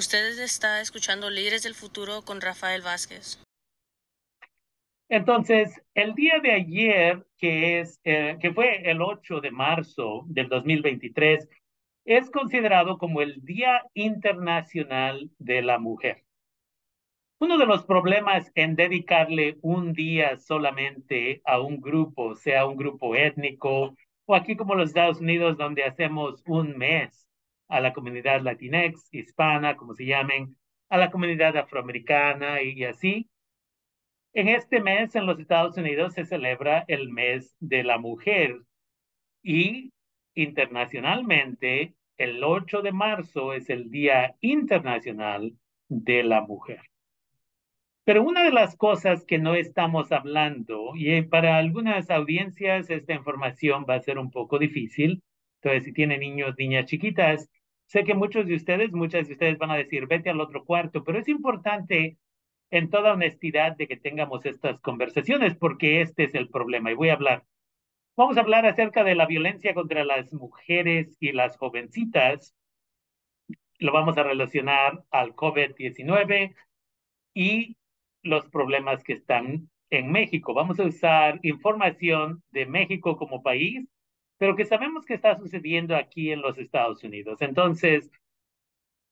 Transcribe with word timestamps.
Usted 0.00 0.38
está 0.38 0.80
escuchando 0.80 1.28
Líderes 1.28 1.62
del 1.62 1.74
Futuro 1.74 2.22
con 2.22 2.40
Rafael 2.40 2.80
Vázquez. 2.80 3.38
Entonces, 5.10 5.78
el 5.92 6.14
día 6.14 6.40
de 6.42 6.52
ayer, 6.52 7.26
que, 7.36 7.80
es, 7.80 8.00
eh, 8.04 8.38
que 8.40 8.50
fue 8.50 8.90
el 8.90 9.02
8 9.02 9.42
de 9.42 9.50
marzo 9.50 10.24
del 10.26 10.48
2023, 10.48 11.46
es 12.06 12.30
considerado 12.30 12.96
como 12.96 13.20
el 13.20 13.44
Día 13.44 13.82
Internacional 13.92 15.30
de 15.36 15.60
la 15.60 15.78
Mujer. 15.78 16.24
Uno 17.38 17.58
de 17.58 17.66
los 17.66 17.84
problemas 17.84 18.50
en 18.54 18.76
dedicarle 18.76 19.58
un 19.60 19.92
día 19.92 20.38
solamente 20.38 21.42
a 21.44 21.60
un 21.60 21.78
grupo, 21.78 22.36
sea 22.36 22.64
un 22.64 22.78
grupo 22.78 23.16
étnico 23.16 23.94
o 24.24 24.34
aquí 24.34 24.56
como 24.56 24.74
los 24.76 24.88
Estados 24.88 25.20
Unidos, 25.20 25.58
donde 25.58 25.84
hacemos 25.84 26.42
un 26.46 26.78
mes 26.78 27.29
a 27.70 27.80
la 27.80 27.92
comunidad 27.92 28.42
latinex, 28.42 29.08
hispana, 29.12 29.76
como 29.76 29.94
se 29.94 30.04
llamen, 30.04 30.56
a 30.88 30.98
la 30.98 31.10
comunidad 31.10 31.56
afroamericana 31.56 32.62
y, 32.62 32.84
así. 32.84 33.30
En 34.32 34.48
este 34.48 34.80
mes 34.80 35.14
en 35.14 35.26
los 35.26 35.38
Estados 35.38 35.76
Unidos 35.76 36.14
se 36.14 36.24
celebra 36.24 36.84
el 36.88 37.10
mes 37.10 37.56
de 37.60 37.84
la 37.84 37.98
mujer 37.98 38.60
y 39.42 39.92
internacionalmente 40.34 41.94
el 42.16 42.44
8 42.44 42.82
de 42.82 42.92
marzo 42.92 43.54
es 43.54 43.70
el 43.70 43.90
Día 43.90 44.36
Internacional 44.40 45.54
de 45.88 46.22
la 46.22 46.42
Mujer. 46.42 46.82
Pero 48.04 48.22
una 48.22 48.42
de 48.42 48.52
las 48.52 48.76
cosas 48.76 49.24
que 49.24 49.38
no 49.38 49.54
estamos 49.54 50.10
hablando, 50.12 50.92
y 50.96 51.22
para 51.22 51.56
algunas 51.58 52.10
audiencias 52.10 52.90
esta 52.90 53.14
información 53.14 53.86
va 53.88 53.94
a 53.94 54.00
ser 54.00 54.18
un 54.18 54.30
poco 54.30 54.58
difícil, 54.58 55.22
entonces 55.62 55.84
si 55.84 55.92
tienen 55.92 56.20
niños, 56.20 56.54
niñas 56.58 56.86
chiquitas, 56.86 57.48
Sé 57.90 58.04
que 58.04 58.14
muchos 58.14 58.46
de 58.46 58.54
ustedes, 58.54 58.92
muchas 58.92 59.26
de 59.26 59.32
ustedes 59.32 59.58
van 59.58 59.72
a 59.72 59.76
decir, 59.76 60.06
vete 60.06 60.30
al 60.30 60.40
otro 60.40 60.64
cuarto, 60.64 61.02
pero 61.02 61.18
es 61.18 61.26
importante 61.26 62.18
en 62.70 62.88
toda 62.88 63.14
honestidad 63.14 63.76
de 63.76 63.88
que 63.88 63.96
tengamos 63.96 64.46
estas 64.46 64.80
conversaciones 64.80 65.56
porque 65.56 66.00
este 66.00 66.22
es 66.22 66.36
el 66.36 66.48
problema 66.48 66.92
y 66.92 66.94
voy 66.94 67.08
a 67.08 67.14
hablar. 67.14 67.44
Vamos 68.16 68.36
a 68.36 68.42
hablar 68.42 68.64
acerca 68.64 69.02
de 69.02 69.16
la 69.16 69.26
violencia 69.26 69.74
contra 69.74 70.04
las 70.04 70.32
mujeres 70.32 71.16
y 71.18 71.32
las 71.32 71.56
jovencitas. 71.56 72.54
Lo 73.80 73.90
vamos 73.90 74.16
a 74.18 74.22
relacionar 74.22 75.02
al 75.10 75.34
COVID-19 75.34 76.54
y 77.34 77.76
los 78.22 78.46
problemas 78.50 79.02
que 79.02 79.14
están 79.14 79.68
en 79.90 80.12
México. 80.12 80.54
Vamos 80.54 80.78
a 80.78 80.84
usar 80.84 81.40
información 81.42 82.44
de 82.52 82.66
México 82.66 83.16
como 83.16 83.42
país 83.42 83.88
pero 84.40 84.56
que 84.56 84.64
sabemos 84.64 85.04
que 85.04 85.12
está 85.12 85.36
sucediendo 85.36 85.94
aquí 85.94 86.32
en 86.32 86.40
los 86.40 86.56
Estados 86.56 87.04
Unidos. 87.04 87.42
Entonces, 87.42 88.10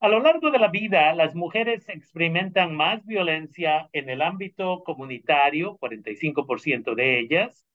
a 0.01 0.09
lo 0.09 0.21
largo 0.21 0.51
de 0.51 0.59
la 0.59 0.69
vida, 0.69 1.15
las 1.15 1.35
mujeres 1.35 1.87
experimentan 1.91 2.75
más 2.75 3.05
violencia 3.05 3.91
en 3.93 4.09
el 4.09 4.23
ámbito 4.23 4.83
comunitario, 4.85 5.77
45% 5.81 6.95
de 6.95 7.19
ellas, 7.19 7.67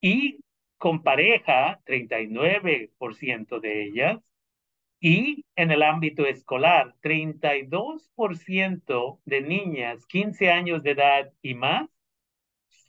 y 0.00 0.40
con 0.76 1.04
pareja, 1.04 1.80
39% 1.86 3.60
de 3.60 3.84
ellas, 3.84 4.18
y 4.98 5.44
en 5.54 5.70
el 5.70 5.84
ámbito 5.84 6.26
escolar, 6.26 6.96
32% 7.00 9.20
de 9.24 9.40
niñas 9.40 10.04
15 10.06 10.50
años 10.50 10.82
de 10.82 10.90
edad 10.90 11.32
y 11.42 11.54
más 11.54 11.88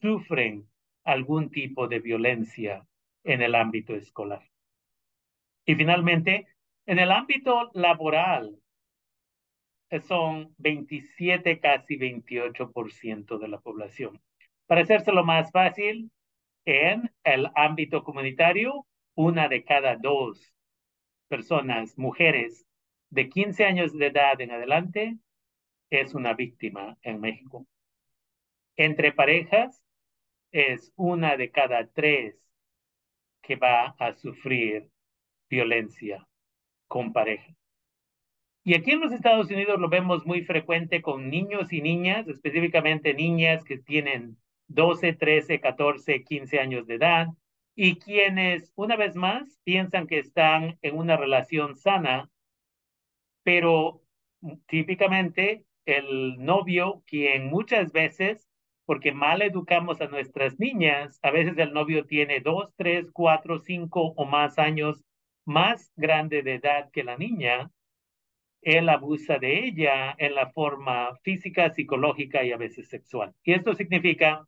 sufren 0.01 0.67
algún 1.03 1.51
tipo 1.51 1.87
de 1.87 1.99
violencia 1.99 2.87
en 3.23 3.41
el 3.41 3.55
ámbito 3.55 3.95
escolar. 3.95 4.43
Y 5.65 5.75
finalmente, 5.75 6.47
en 6.85 6.99
el 6.99 7.11
ámbito 7.11 7.71
laboral, 7.73 8.57
son 10.07 10.55
27, 10.57 11.59
casi 11.59 11.97
28% 11.97 13.37
de 13.37 13.47
la 13.47 13.59
población. 13.59 14.21
Para 14.65 14.81
hacérselo 14.81 15.23
más 15.25 15.51
fácil, 15.51 16.11
en 16.65 17.11
el 17.23 17.49
ámbito 17.55 18.03
comunitario, 18.03 18.87
una 19.15 19.49
de 19.49 19.63
cada 19.65 19.97
dos 19.97 20.53
personas, 21.27 21.97
mujeres 21.97 22.65
de 23.09 23.29
15 23.29 23.65
años 23.65 23.97
de 23.97 24.07
edad 24.07 24.39
en 24.39 24.51
adelante, 24.51 25.17
es 25.89 26.13
una 26.13 26.33
víctima 26.33 26.97
en 27.01 27.19
México. 27.19 27.67
Entre 28.77 29.11
parejas, 29.11 29.83
es 30.51 30.91
una 30.95 31.37
de 31.37 31.51
cada 31.51 31.87
tres 31.87 32.50
que 33.41 33.55
va 33.55 33.95
a 33.99 34.13
sufrir 34.13 34.89
violencia 35.49 36.27
con 36.87 37.13
pareja. 37.13 37.53
Y 38.63 38.75
aquí 38.75 38.91
en 38.91 39.01
los 39.01 39.11
Estados 39.11 39.49
Unidos 39.49 39.79
lo 39.79 39.89
vemos 39.89 40.25
muy 40.25 40.43
frecuente 40.43 41.01
con 41.01 41.29
niños 41.29 41.73
y 41.73 41.81
niñas, 41.81 42.27
específicamente 42.27 43.13
niñas 43.13 43.63
que 43.63 43.77
tienen 43.77 44.37
12, 44.67 45.13
13, 45.13 45.59
14, 45.59 46.23
15 46.23 46.59
años 46.59 46.85
de 46.85 46.95
edad 46.95 47.27
y 47.75 47.95
quienes, 47.95 48.71
una 48.75 48.95
vez 48.95 49.15
más, 49.15 49.59
piensan 49.63 50.05
que 50.05 50.19
están 50.19 50.77
en 50.81 50.97
una 50.97 51.17
relación 51.17 51.75
sana, 51.75 52.29
pero 53.43 54.01
típicamente 54.67 55.65
el 55.85 56.43
novio, 56.43 57.03
quien 57.07 57.47
muchas 57.47 57.91
veces 57.91 58.47
porque 58.91 59.13
mal 59.13 59.41
educamos 59.41 60.01
a 60.01 60.07
nuestras 60.07 60.59
niñas. 60.59 61.17
A 61.23 61.31
veces 61.31 61.57
el 61.57 61.71
novio 61.71 62.05
tiene 62.05 62.41
dos, 62.41 62.73
tres, 62.75 63.09
cuatro, 63.13 63.57
cinco 63.57 64.11
o 64.17 64.25
más 64.25 64.59
años 64.59 65.01
más 65.45 65.93
grande 65.95 66.43
de 66.43 66.55
edad 66.55 66.91
que 66.91 67.05
la 67.05 67.15
niña. 67.15 67.71
Él 68.61 68.89
abusa 68.89 69.39
de 69.39 69.65
ella 69.65 70.13
en 70.17 70.35
la 70.35 70.51
forma 70.51 71.15
física, 71.23 71.69
psicológica 71.69 72.43
y 72.43 72.51
a 72.51 72.57
veces 72.57 72.89
sexual. 72.89 73.33
Y 73.45 73.53
esto 73.53 73.75
significa 73.75 74.45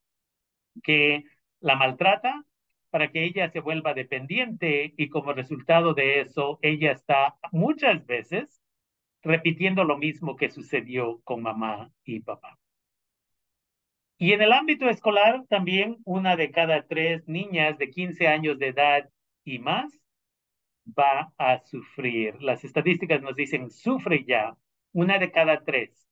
que 0.84 1.24
la 1.62 1.78
maltrata 1.78 2.44
para 2.90 3.12
que 3.12 3.24
ella 3.24 3.50
se 3.50 3.62
vuelva 3.62 3.94
dependiente 3.94 4.94
y 4.98 5.08
como 5.08 5.31
resultado 5.31 5.94
de 5.94 6.20
eso, 6.20 6.60
ella 6.62 6.92
está 6.92 7.38
muchas 7.54 8.06
veces 8.06 8.62
repitiendo 9.22 9.86
lo 9.86 9.98
mismo 9.98 10.36
que 10.36 10.50
sucedió 10.50 11.22
con 11.24 11.42
mamá 11.44 11.94
y 12.04 12.20
papá. 12.20 12.60
Y 14.23 14.31
en 14.31 14.41
el 14.41 14.53
ámbito 14.53 14.88
escolar, 14.88 15.44
también 15.50 15.97
una 16.06 16.38
de 16.38 16.50
cada 16.50 16.88
tres 16.88 17.28
niñas 17.28 17.78
de 17.78 17.89
15 17.89 18.29
años 18.29 18.57
de 18.57 18.69
edad 18.69 19.09
y 19.44 19.59
más 19.59 20.00
va 20.97 21.34
a 21.38 21.59
sufrir. 21.66 22.41
Las 22.41 22.63
estadísticas 22.63 23.22
nos 23.22 23.35
dicen, 23.35 23.69
sufre 23.69 24.23
ya 24.23 24.56
una 24.94 25.19
de 25.19 25.29
cada 25.29 25.66
tres 25.66 26.07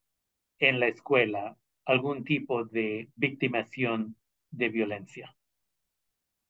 en 0.59 0.81
la 0.81 0.87
escuela 0.87 1.55
algún 1.85 2.25
tipo 2.25 2.65
de 2.65 3.07
victimación 3.15 4.17
de 4.49 4.67
violencia. 4.67 5.33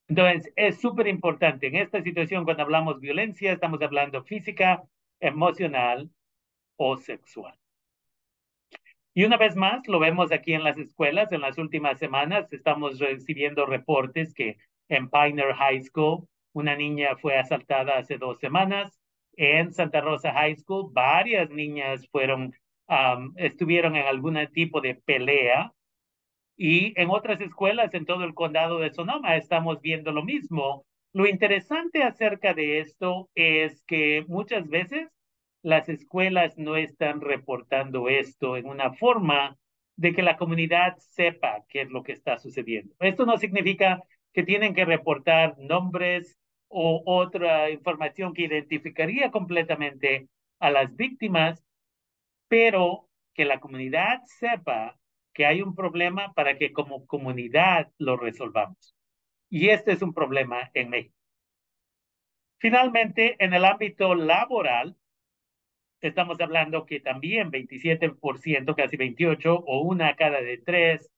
Entonces, 0.08 0.52
es 0.56 0.82
súper 0.82 1.06
importante. 1.06 1.68
En 1.68 1.76
esta 1.76 2.02
situación, 2.02 2.44
cuando 2.44 2.64
hablamos 2.64 3.00
violencia, 3.00 3.52
estamos 3.54 3.80
hablando 3.84 4.24
física, 4.24 4.82
emocional 5.20 6.10
o 6.76 6.98
sexual. 6.98 7.61
Y 9.14 9.26
una 9.26 9.36
vez 9.38 9.56
más, 9.56 9.86
lo 9.88 10.00
vemos 10.00 10.32
aquí 10.32 10.54
en 10.54 10.64
las 10.64 10.78
escuelas. 10.78 11.32
En 11.32 11.42
las 11.42 11.58
últimas 11.58 12.00
semanas 12.00 12.52
estamos 12.54 13.00
recibiendo 13.00 13.66
reportes 13.66 14.34
que 14.34 14.58
en 14.88 15.10
Pioneer 15.10 15.54
High 15.54 15.82
School 15.82 16.28
una 16.54 16.76
niña 16.76 17.16
fue 17.18 17.38
asaltada 17.38 17.98
hace 17.98 18.18
dos 18.18 18.40
semanas. 18.40 19.00
En 19.36 19.74
Santa 19.74 20.02
Rosa 20.02 20.32
High 20.34 20.56
School 20.58 20.92
varias 20.94 21.50
niñas 21.50 22.08
fueron, 22.10 22.54
estuvieron 23.36 23.96
en 23.96 24.06
algún 24.06 24.38
tipo 24.54 24.80
de 24.80 24.96
pelea. 24.96 25.74
Y 26.56 26.94
en 27.00 27.10
otras 27.10 27.42
escuelas 27.42 27.94
en 27.94 28.06
todo 28.06 28.24
el 28.24 28.34
condado 28.34 28.80
de 28.80 28.92
Sonoma 28.92 29.36
estamos 29.36 29.82
viendo 29.82 30.12
lo 30.12 30.24
mismo. 30.24 30.86
Lo 31.14 31.28
interesante 31.28 32.04
acerca 32.04 32.54
de 32.54 32.80
esto 32.80 33.30
es 33.36 33.84
que 33.86 34.24
muchas 34.28 34.70
veces 34.70 35.10
las 35.64 35.90
escuelas 35.90 36.58
no 36.58 36.76
están 36.76 37.22
reportando 37.22 38.10
esto 38.10 38.58
en 38.58 38.66
una 38.68 38.94
forma 38.94 39.58
de 39.96 40.14
que 40.14 40.24
la 40.24 40.38
comunidad 40.38 40.98
sepa 40.98 41.64
qué 41.68 41.82
es 41.82 41.90
lo 41.90 42.04
que 42.04 42.14
está 42.14 42.38
sucediendo. 42.38 42.96
Esto 43.00 43.26
no 43.26 43.38
significa 43.38 44.02
que 44.34 44.44
tienen 44.44 44.74
que 44.74 44.86
reportar 44.86 45.56
nombres 45.60 46.38
o 46.68 47.04
otra 47.06 47.70
información 47.70 48.34
que 48.34 48.44
identificaría 48.44 49.30
completamente 49.30 50.28
a 50.60 50.72
las 50.72 50.96
víctimas, 50.96 51.64
pero 52.48 53.10
que 53.34 53.46
la 53.46 53.60
comunidad 53.60 54.22
sepa 54.26 54.98
que 55.34 55.46
hay 55.46 55.62
un 55.62 55.76
problema 55.76 56.34
para 56.34 56.58
que 56.58 56.72
como 56.72 57.06
comunidad 57.06 57.92
lo 57.98 58.18
resolvamos. 58.18 58.96
Y 59.50 59.70
este 59.70 59.92
es 59.92 60.02
un 60.02 60.14
problema 60.14 60.72
en 60.74 60.90
México. 60.90 61.16
Finalmente, 62.58 63.36
en 63.44 63.54
el 63.54 63.66
ámbito 63.66 64.16
laboral, 64.16 64.96
estamos 66.02 66.40
hablando 66.42 66.86
que 66.86 67.00
también 67.00 67.52
27%, 67.52 68.76
casi 68.76 68.98
28, 68.98 69.56
o 69.56 69.82
una 69.82 70.16
cada 70.16 70.42
de 70.42 70.58
tres, 70.58 71.10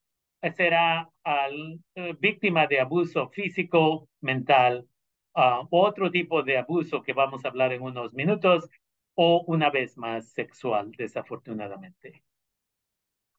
será 0.51 1.09
al, 1.23 1.79
eh, 1.95 2.15
víctima 2.19 2.67
de 2.67 2.79
abuso 2.81 3.29
físico, 3.29 4.09
mental, 4.21 4.87
uh, 5.35 5.65
otro 5.69 6.11
tipo 6.11 6.43
de 6.43 6.57
abuso 6.57 7.01
que 7.01 7.13
vamos 7.13 7.45
a 7.45 7.49
hablar 7.49 7.71
en 7.73 7.81
unos 7.81 8.13
minutos, 8.13 8.69
o 9.15 9.43
una 9.47 9.69
vez 9.69 9.97
más 9.97 10.31
sexual, 10.33 10.91
desafortunadamente. 10.91 12.23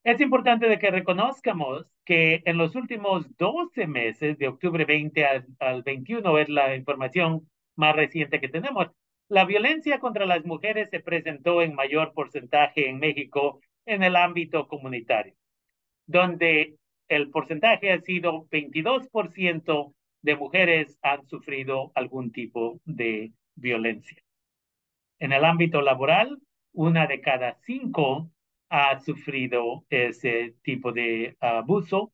Es 0.03 0.21
importante 0.21 0.67
de 0.67 0.79
que 0.79 0.91
reconozcamos 0.91 1.85
que 2.05 2.41
en 2.45 2.57
los 2.57 2.75
últimos 2.75 3.25
12 3.37 3.87
meses, 3.87 4.37
de 4.37 4.47
octubre 4.47 4.85
20 4.85 5.25
al, 5.25 5.45
al 5.59 5.83
21, 5.83 6.37
es 6.39 6.49
la 6.49 6.75
información 6.75 7.49
más 7.75 7.95
reciente 7.95 8.39
que 8.39 8.47
tenemos, 8.47 8.87
la 9.27 9.45
violencia 9.45 9.99
contra 9.99 10.25
las 10.25 10.45
mujeres 10.45 10.89
se 10.89 10.99
presentó 10.99 11.61
en 11.61 11.75
mayor 11.75 12.13
porcentaje 12.13 12.89
en 12.89 12.99
México 12.99 13.59
en 13.85 14.03
el 14.03 14.15
ámbito 14.15 14.67
comunitario, 14.67 15.33
donde 16.05 16.75
el 17.07 17.29
porcentaje 17.29 17.91
ha 17.91 18.01
sido 18.01 18.47
22% 18.49 19.93
de 20.21 20.35
mujeres 20.35 20.97
han 21.03 21.27
sufrido 21.27 21.91
algún 21.93 22.31
tipo 22.31 22.79
de 22.85 23.31
violencia. 23.55 24.23
En 25.19 25.31
el 25.31 25.45
ámbito 25.45 25.81
laboral, 25.81 26.39
una 26.73 27.07
de 27.07 27.21
cada 27.21 27.57
cinco 27.61 28.31
ha 28.69 28.99
sufrido 28.99 29.85
ese 29.89 30.55
tipo 30.63 30.91
de 30.91 31.37
abuso 31.39 32.11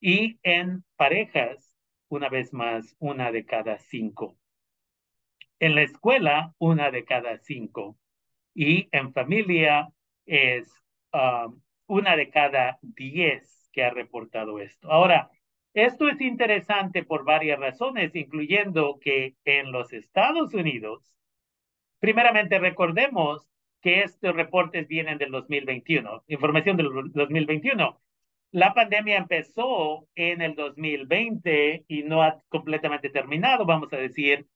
y 0.00 0.38
en 0.42 0.84
parejas, 0.96 1.76
una 2.08 2.28
vez 2.28 2.52
más, 2.52 2.94
una 3.00 3.32
de 3.32 3.44
cada 3.44 3.78
cinco. 3.78 4.38
En 5.58 5.74
la 5.74 5.82
escuela, 5.82 6.54
una 6.58 6.90
de 6.90 7.04
cada 7.04 7.38
cinco. 7.38 7.96
Y 8.54 8.88
en 8.92 9.12
familia 9.12 9.88
es 10.26 10.72
um, 11.12 11.60
una 11.86 12.16
de 12.16 12.30
cada 12.30 12.78
diez 12.82 13.68
que 13.72 13.84
ha 13.84 13.90
reportado 13.90 14.58
esto. 14.58 14.90
Ahora, 14.90 15.30
esto 15.74 16.08
es 16.08 16.20
interesante 16.22 17.04
por 17.04 17.24
varias 17.24 17.60
razones, 17.60 18.14
incluyendo 18.14 18.98
que 18.98 19.34
en 19.44 19.72
los 19.72 19.92
Estados 19.92 20.54
Unidos, 20.54 21.14
primeramente 22.00 22.58
recordemos 22.58 23.46
que 23.82 24.00
estos 24.02 24.34
reportes 24.34 24.88
vienen 24.88 25.18
del 25.18 25.30
2021, 25.30 26.24
información 26.28 26.78
del 26.78 26.88
2021. 27.12 28.00
La 28.52 28.72
pandemia 28.72 29.18
empezó 29.18 30.08
en 30.14 30.40
el 30.40 30.54
2020 30.54 31.84
y 31.86 32.02
no 32.04 32.22
ha 32.22 32.40
completamente 32.48 33.10
terminado, 33.10 33.66
vamos 33.66 33.92
a 33.92 33.98
decir. 33.98 34.46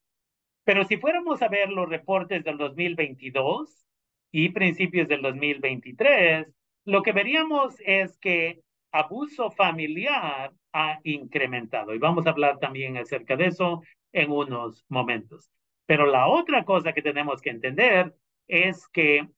Pero 0.64 0.84
si 0.84 0.96
fuéramos 0.96 1.42
a 1.42 1.48
ver 1.48 1.70
los 1.70 1.88
reportes 1.88 2.44
del 2.44 2.58
2022 2.58 3.86
y 4.30 4.50
principios 4.50 5.08
del 5.08 5.22
2023, 5.22 6.46
lo 6.84 7.02
que 7.02 7.12
veríamos 7.12 7.76
es 7.80 8.18
que 8.18 8.60
abuso 8.92 9.50
familiar 9.50 10.52
ha 10.72 11.00
incrementado. 11.04 11.94
Y 11.94 11.98
vamos 11.98 12.26
a 12.26 12.30
hablar 12.30 12.58
también 12.58 12.96
acerca 12.96 13.36
de 13.36 13.46
eso 13.46 13.82
en 14.12 14.30
unos 14.30 14.84
momentos. 14.88 15.50
Pero 15.86 16.06
la 16.06 16.28
otra 16.28 16.64
cosa 16.64 16.92
que 16.92 17.02
tenemos 17.02 17.40
que 17.40 17.50
entender 17.50 18.14
es 18.46 18.86
que 18.88 19.28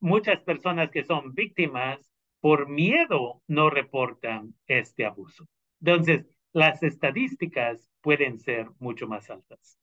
muchas 0.00 0.42
personas 0.42 0.90
que 0.90 1.04
son 1.04 1.34
víctimas 1.34 2.12
por 2.40 2.68
miedo 2.68 3.42
no 3.46 3.70
reportan 3.70 4.54
este 4.66 5.04
abuso. 5.06 5.46
Entonces, 5.80 6.26
las 6.52 6.82
estadísticas 6.82 7.90
pueden 8.00 8.38
ser 8.38 8.68
mucho 8.78 9.06
más 9.06 9.30
altas. 9.30 9.78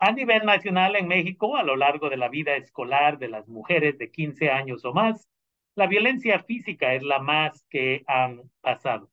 A 0.00 0.12
nivel 0.12 0.46
nacional 0.46 0.96
en 0.96 1.08
México, 1.08 1.56
a 1.58 1.62
lo 1.62 1.76
largo 1.76 2.08
de 2.08 2.16
la 2.16 2.30
vida 2.30 2.56
escolar 2.56 3.18
de 3.18 3.28
las 3.28 3.46
mujeres 3.48 3.98
de 3.98 4.10
15 4.10 4.50
años 4.50 4.82
o 4.86 4.94
más, 4.94 5.28
la 5.74 5.86
violencia 5.86 6.42
física 6.42 6.94
es 6.94 7.02
la 7.02 7.18
más 7.18 7.66
que 7.68 8.02
han 8.06 8.50
pasado. 8.62 9.10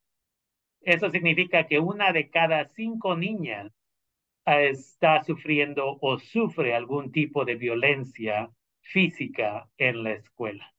Eso 0.79 1.09
significa 1.09 1.67
que 1.67 1.79
una 1.79 2.13
de 2.13 2.29
cada 2.29 2.69
cinco 2.69 3.17
niñas 3.17 3.73
está 4.45 5.23
sufriendo 5.23 5.97
o 5.99 6.19
sufre 6.19 6.73
algún 6.73 7.11
tipo 7.11 7.43
de 7.43 7.55
violencia 7.55 8.49
física 8.79 9.69
en 9.77 10.03
la 10.03 10.13
escuela. 10.13 10.73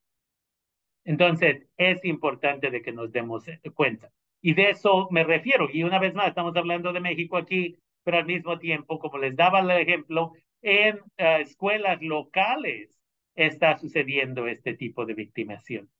Entonces, 1.05 1.66
es 1.76 2.02
importante 2.06 2.70
de 2.70 2.81
que 2.81 2.93
nos 2.93 3.12
demos 3.12 3.44
cuenta. 3.75 4.10
Y 4.40 4.55
de 4.55 4.70
eso 4.70 5.08
me 5.10 5.25
refiero. 5.25 5.69
Y 5.70 5.82
una 5.82 5.99
vez 5.99 6.14
más, 6.14 6.28
estamos 6.28 6.56
hablando 6.56 6.94
de 6.94 7.00
México 7.00 7.37
aquí, 7.37 7.76
pero 8.08 8.20
al 8.20 8.25
mismo 8.25 8.58
tiempo, 8.58 8.99
como 8.99 9.19
les 9.19 9.37
daba 9.37 9.60
el 9.60 9.70
ejemplo, 9.70 10.32
en 10.62 10.96
uh, 10.96 11.40
escuelas 11.43 12.00
locales 12.00 12.88
está 13.34 13.76
sucediendo 13.76 14.46
este 14.46 14.72
tipo 14.72 15.05
de 15.05 15.12
victimación. 15.12 15.90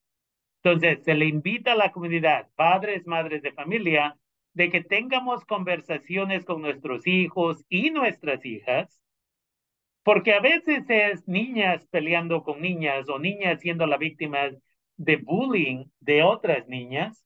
Entonces, 0.63 1.05
se 1.05 1.13
le 1.13 1.27
invita 1.27 1.73
a 1.73 1.77
la 1.77 1.93
comunidad, 1.93 2.49
padres, 2.55 3.07
madres 3.07 3.43
de 3.43 3.53
familia, 3.53 4.17
de 4.55 4.71
que 4.71 4.83
tengamos 4.83 5.45
conversaciones 5.45 6.47
con 6.47 6.63
nuestros 6.63 7.07
hijos 7.07 7.63
y 7.69 7.91
nuestras 7.91 8.43
hijas, 8.47 9.03
porque 10.03 10.33
a 10.33 10.41
veces 10.41 10.87
es 10.89 11.29
niñas 11.29 11.87
peleando 11.91 12.43
con 12.43 12.63
niñas 12.63 13.07
o 13.11 13.19
niñas 13.19 13.61
siendo 13.61 13.87
la 13.87 13.99
víctima 13.99 14.49
de 14.97 15.17
bullying 15.17 15.85
de 16.01 16.23
otras 16.23 16.67
niñas. 16.69 17.23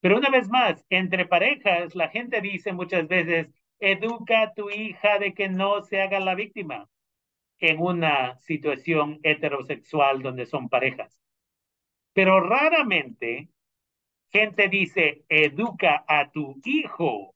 Pero 0.00 0.18
una 0.18 0.28
vez 0.28 0.50
más, 0.50 0.84
entre 0.90 1.24
parejas, 1.24 1.94
la 1.94 2.10
gente 2.10 2.42
dice 2.42 2.74
muchas 2.74 3.08
veces, 3.08 3.48
educa 3.82 4.42
a 4.42 4.54
tu 4.54 4.70
hija 4.70 5.18
de 5.18 5.34
que 5.34 5.48
no 5.48 5.82
se 5.82 6.00
haga 6.00 6.20
la 6.20 6.36
víctima 6.36 6.88
en 7.58 7.80
una 7.80 8.38
situación 8.38 9.18
heterosexual 9.24 10.22
donde 10.22 10.46
son 10.46 10.68
parejas. 10.68 11.20
Pero 12.12 12.40
raramente 12.40 13.48
gente 14.30 14.68
dice, 14.68 15.24
educa 15.28 16.04
a 16.06 16.30
tu 16.30 16.60
hijo 16.64 17.34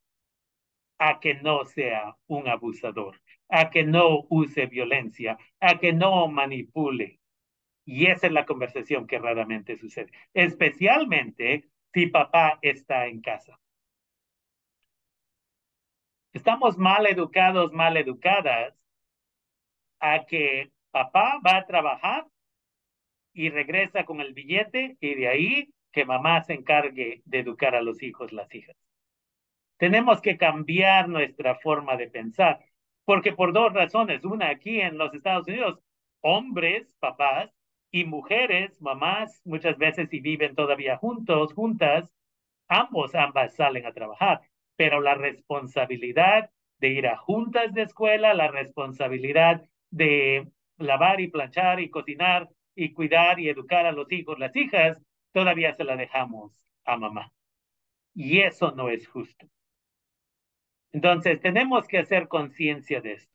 a 0.98 1.18
que 1.18 1.34
no 1.34 1.64
sea 1.64 2.16
un 2.28 2.48
abusador, 2.48 3.20
a 3.48 3.68
que 3.68 3.82
no 3.82 4.24
use 4.30 4.66
violencia, 4.66 5.36
a 5.58 5.78
que 5.80 5.92
no 5.92 6.28
manipule. 6.28 7.18
Y 7.84 8.06
esa 8.06 8.28
es 8.28 8.32
la 8.32 8.46
conversación 8.46 9.06
que 9.08 9.18
raramente 9.18 9.76
sucede, 9.76 10.12
especialmente 10.32 11.64
si 11.92 12.06
papá 12.06 12.60
está 12.62 13.06
en 13.06 13.20
casa. 13.20 13.58
Estamos 16.36 16.76
mal 16.76 17.06
educados, 17.06 17.72
mal 17.72 17.96
educadas 17.96 18.74
a 20.00 20.26
que 20.26 20.70
papá 20.90 21.40
va 21.40 21.56
a 21.56 21.66
trabajar 21.66 22.26
y 23.32 23.48
regresa 23.48 24.04
con 24.04 24.20
el 24.20 24.34
billete 24.34 24.98
y 25.00 25.14
de 25.14 25.28
ahí 25.28 25.70
que 25.92 26.04
mamá 26.04 26.42
se 26.42 26.52
encargue 26.52 27.22
de 27.24 27.38
educar 27.38 27.74
a 27.74 27.80
los 27.80 28.02
hijos, 28.02 28.34
las 28.34 28.54
hijas. 28.54 28.76
Tenemos 29.78 30.20
que 30.20 30.36
cambiar 30.36 31.08
nuestra 31.08 31.54
forma 31.54 31.96
de 31.96 32.10
pensar, 32.10 32.62
porque 33.06 33.32
por 33.32 33.54
dos 33.54 33.72
razones. 33.72 34.22
Una, 34.22 34.50
aquí 34.50 34.82
en 34.82 34.98
los 34.98 35.14
Estados 35.14 35.48
Unidos, 35.48 35.80
hombres, 36.20 36.86
papás, 36.98 37.50
y 37.90 38.04
mujeres, 38.04 38.78
mamás, 38.82 39.40
muchas 39.46 39.78
veces 39.78 40.10
si 40.10 40.20
viven 40.20 40.54
todavía 40.54 40.98
juntos, 40.98 41.54
juntas, 41.54 42.14
ambos, 42.68 43.14
ambas 43.14 43.54
salen 43.54 43.86
a 43.86 43.94
trabajar, 43.94 44.42
pero 44.76 45.00
la 45.00 45.14
responsabilidad 45.14 46.50
de 46.78 46.88
ir 46.88 47.06
a 47.06 47.16
juntas 47.16 47.72
de 47.74 47.82
escuela, 47.82 48.34
la 48.34 48.48
responsabilidad 48.48 49.64
de 49.90 50.48
lavar 50.78 51.20
y 51.20 51.28
planchar 51.28 51.80
y 51.80 51.90
cocinar 51.90 52.50
y 52.74 52.92
cuidar 52.92 53.40
y 53.40 53.48
educar 53.48 53.86
a 53.86 53.92
los 53.92 54.10
hijos, 54.12 54.38
las 54.38 54.54
hijas, 54.54 54.98
todavía 55.32 55.72
se 55.74 55.84
la 55.84 55.96
dejamos 55.96 56.60
a 56.84 56.96
mamá. 56.96 57.32
Y 58.14 58.40
eso 58.40 58.72
no 58.72 58.88
es 58.88 59.08
justo. 59.08 59.46
Entonces, 60.92 61.40
tenemos 61.40 61.86
que 61.88 61.98
hacer 61.98 62.28
conciencia 62.28 63.00
de 63.00 63.14
esto. 63.14 63.32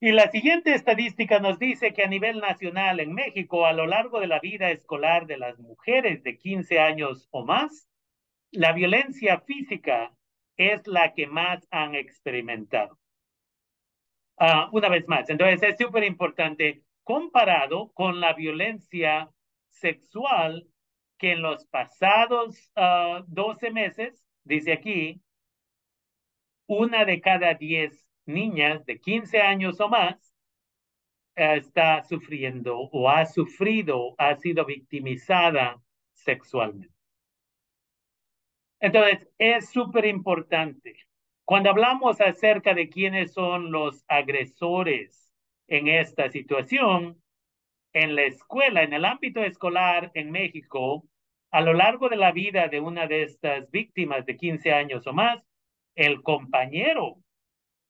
Y 0.00 0.10
la 0.10 0.28
siguiente 0.32 0.74
estadística 0.74 1.38
nos 1.38 1.60
dice 1.60 1.92
que 1.92 2.02
a 2.02 2.08
nivel 2.08 2.40
nacional 2.40 2.98
en 2.98 3.14
México, 3.14 3.66
a 3.66 3.72
lo 3.72 3.86
largo 3.86 4.18
de 4.18 4.26
la 4.26 4.40
vida 4.40 4.72
escolar 4.72 5.26
de 5.26 5.38
las 5.38 5.60
mujeres 5.60 6.24
de 6.24 6.36
15 6.36 6.80
años 6.80 7.28
o 7.30 7.44
más, 7.44 7.88
la 8.52 8.72
violencia 8.72 9.40
física 9.40 10.14
es 10.56 10.86
la 10.86 11.14
que 11.14 11.26
más 11.26 11.66
han 11.70 11.94
experimentado. 11.94 12.98
Uh, 14.36 14.68
una 14.72 14.88
vez 14.88 15.08
más, 15.08 15.28
entonces 15.30 15.62
es 15.62 15.76
súper 15.78 16.04
importante 16.04 16.82
comparado 17.02 17.92
con 17.92 18.20
la 18.20 18.34
violencia 18.34 19.30
sexual 19.68 20.66
que 21.18 21.32
en 21.32 21.42
los 21.42 21.64
pasados 21.66 22.58
uh, 22.76 22.80
ah, 22.80 23.24
12 23.26 23.70
meses, 23.70 24.24
dice 24.44 24.72
aquí, 24.72 25.22
una 26.66 27.04
de 27.04 27.20
cada 27.20 27.54
10 27.54 28.06
niñas 28.26 28.84
de 28.84 29.00
15 29.00 29.40
años 29.40 29.80
o 29.80 29.88
más 29.88 30.34
uh, 31.36 31.56
está 31.56 32.02
sufriendo 32.04 32.78
o 32.78 33.08
ha 33.08 33.24
sufrido, 33.26 34.14
ha 34.18 34.36
sido 34.36 34.64
victimizada 34.66 35.80
sexualmente. 36.12 37.01
Entonces, 38.82 39.28
es 39.38 39.70
súper 39.70 40.04
importante. 40.06 40.96
Cuando 41.44 41.70
hablamos 41.70 42.20
acerca 42.20 42.74
de 42.74 42.88
quiénes 42.88 43.32
son 43.32 43.70
los 43.70 44.04
agresores 44.08 45.32
en 45.68 45.86
esta 45.86 46.28
situación, 46.30 47.22
en 47.92 48.16
la 48.16 48.24
escuela, 48.24 48.82
en 48.82 48.92
el 48.92 49.04
ámbito 49.04 49.40
escolar 49.44 50.10
en 50.14 50.32
México, 50.32 51.04
a 51.52 51.60
lo 51.60 51.74
largo 51.74 52.08
de 52.08 52.16
la 52.16 52.32
vida 52.32 52.66
de 52.66 52.80
una 52.80 53.06
de 53.06 53.22
estas 53.22 53.70
víctimas 53.70 54.26
de 54.26 54.36
15 54.36 54.72
años 54.72 55.06
o 55.06 55.12
más, 55.12 55.40
el 55.94 56.20
compañero 56.22 57.18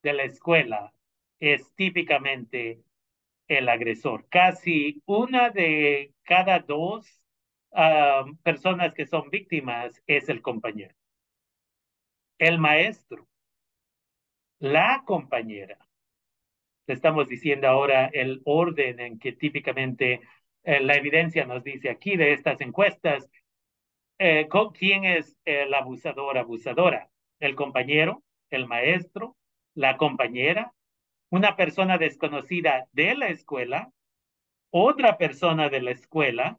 de 0.03 0.13
la 0.13 0.25
escuela 0.25 0.93
es 1.41 1.75
típicamente 1.75 2.83
el 3.49 3.71
agresor. 3.71 4.29
Casi 4.29 5.03
una 5.07 5.49
de 5.49 6.13
cada 6.25 6.59
dos 6.59 7.22
ah, 7.73 8.25
personas 8.43 8.95
que 8.95 9.07
son 9.07 9.31
víctimas 9.31 10.03
es 10.07 10.29
el 10.29 10.43
compañero. 10.43 10.95
El 12.39 12.59
maestro, 12.59 13.29
la 14.59 15.03
compañera. 15.07 15.79
Estamos 16.87 17.29
diciendo 17.29 17.69
ahora 17.69 18.07
el 18.13 18.43
orden 18.45 19.01
en 19.01 19.19
que 19.19 19.33
típicamente 19.33 20.21
eh, 20.65 20.81
la 20.81 20.95
evidencia 20.95 21.45
nos 21.45 21.65
dice 21.65 21.91
aquí 21.91 22.17
de 22.17 22.33
estas 22.33 22.61
encuestas, 22.61 23.29
eh, 24.19 24.49
¿quién 24.79 25.05
es 25.05 25.37
el 25.45 25.75
abusador, 25.75 26.39
abusadora? 26.39 27.11
El 27.41 27.55
compañero, 27.57 28.23
el 28.51 28.69
maestro, 28.69 29.37
la 29.75 29.97
compañera, 29.97 30.73
una 31.31 31.57
persona 31.57 31.99
desconocida 31.99 32.87
de 32.93 33.15
la 33.15 33.29
escuela, 33.29 33.91
otra 34.71 35.19
persona 35.19 35.69
de 35.69 35.83
la 35.83 35.91
escuela, 35.91 36.59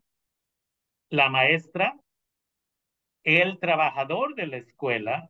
la 1.14 1.30
maestra, 1.30 1.96
el 3.24 3.60
trabajador 3.60 4.34
de 4.34 4.48
la 4.48 4.58
escuela, 4.58 5.30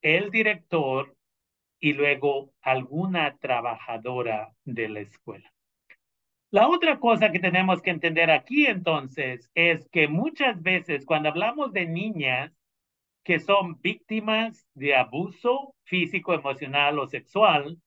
el 0.00 0.32
director 0.32 1.16
y 1.78 1.92
luego 1.92 2.52
alguna 2.62 3.36
trabajadora 3.36 4.52
de 4.64 4.88
la 4.88 4.98
escuela. 4.98 5.52
La 6.50 6.68
otra 6.68 6.98
cosa 6.98 7.30
que 7.30 7.38
tenemos 7.38 7.80
que 7.80 7.90
entender 7.90 8.32
aquí 8.32 8.66
entonces 8.66 9.48
es 9.54 9.88
que 9.90 10.08
muchas 10.08 10.60
veces 10.60 11.06
cuando 11.06 11.28
hablamos 11.28 11.72
de 11.72 11.86
niñas 11.86 12.52
que 13.22 13.38
son 13.38 13.80
víctimas 13.80 14.66
de 14.74 14.96
abuso 14.96 15.76
físico, 15.84 16.34
emocional 16.34 16.98
o 16.98 17.06
sexual, 17.06 17.80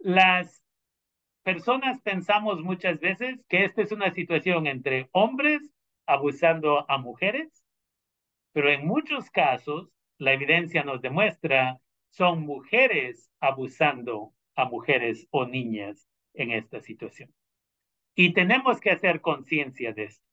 las 0.00 0.61
personas 1.42 2.00
pensamos 2.00 2.60
muchas 2.60 3.00
veces 3.00 3.44
que 3.48 3.64
esta 3.64 3.82
es 3.82 3.92
una 3.92 4.12
situación 4.12 4.66
entre 4.66 5.08
hombres 5.12 5.62
abusando 6.06 6.88
a 6.90 6.98
mujeres, 6.98 7.64
pero 8.52 8.70
en 8.70 8.86
muchos 8.86 9.30
casos 9.30 9.90
la 10.18 10.32
evidencia 10.32 10.84
nos 10.84 11.02
demuestra 11.02 11.78
son 12.10 12.42
mujeres 12.42 13.30
abusando 13.40 14.34
a 14.54 14.66
mujeres 14.66 15.26
o 15.30 15.46
niñas 15.46 16.08
en 16.34 16.52
esta 16.52 16.80
situación. 16.80 17.32
Y 18.14 18.34
tenemos 18.34 18.80
que 18.80 18.90
hacer 18.90 19.20
conciencia 19.20 19.92
de 19.92 20.04
esto. 20.04 20.26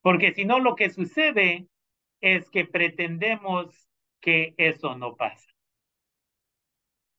Porque 0.00 0.32
si 0.32 0.44
no, 0.44 0.60
lo 0.60 0.76
que 0.76 0.90
sucede 0.90 1.66
es 2.20 2.48
que 2.50 2.64
pretendemos 2.64 3.88
que 4.20 4.54
eso 4.56 4.96
no 4.96 5.16
pasa. 5.16 5.55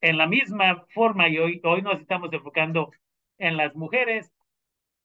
En 0.02 0.18
la 0.18 0.28
misma 0.28 0.86
forma, 0.94 1.28
y 1.30 1.38
hoy, 1.40 1.62
nos 1.82 2.00
estamos 2.00 2.32
enfocando 2.32 2.92
en 3.38 3.58
las 3.58 3.76
mujeres, 3.76 4.32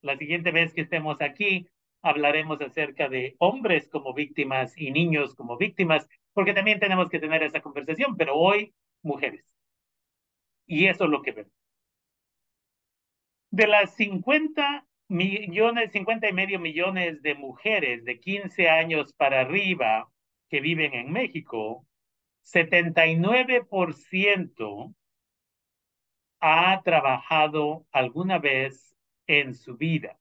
la 0.03 0.17
siguiente 0.17 0.51
vez 0.51 0.75
que 0.75 0.83
estemos 0.83 1.21
aquí 1.21 1.69
hablaremos 2.03 2.61
acerca 2.61 3.09
de 3.09 3.37
hombres 3.39 3.89
como 3.89 4.13
víctimas 4.13 4.77
y 4.77 4.91
niños 4.91 5.35
como 5.37 5.57
víctimas, 5.57 6.09
porque 6.33 6.53
también 6.53 6.81
tenemos 6.81 7.09
que 7.09 7.21
tener 7.21 7.43
esa 7.45 7.61
conversación, 7.61 8.17
pero 8.17 8.35
hoy 8.35 8.75
mujeres. 9.03 9.45
Y 10.67 10.87
eso 10.87 11.05
es 11.05 11.11
lo 11.11 11.23
que 11.23 11.33
vemos. 11.33 11.53
De 13.51 13.67
las 13.67 13.95
50 13.95 14.87
millones, 15.09 15.93
50 15.93 16.29
y 16.29 16.33
medio 16.33 16.59
millones 16.59 17.23
de 17.23 17.35
mujeres 17.35 18.05
de 18.05 18.19
15 18.19 18.69
años 18.69 19.13
para 19.13 19.43
arriba 19.43 20.09
que 20.49 20.61
viven 20.61 20.95
en 20.95 21.13
México, 21.13 21.87
79% 22.45 24.95
ha 26.41 26.83
trabajado 26.83 27.87
alguna 27.93 28.39
vez 28.39 28.97
en 29.27 29.55
su 29.55 29.77
vida. 29.77 30.19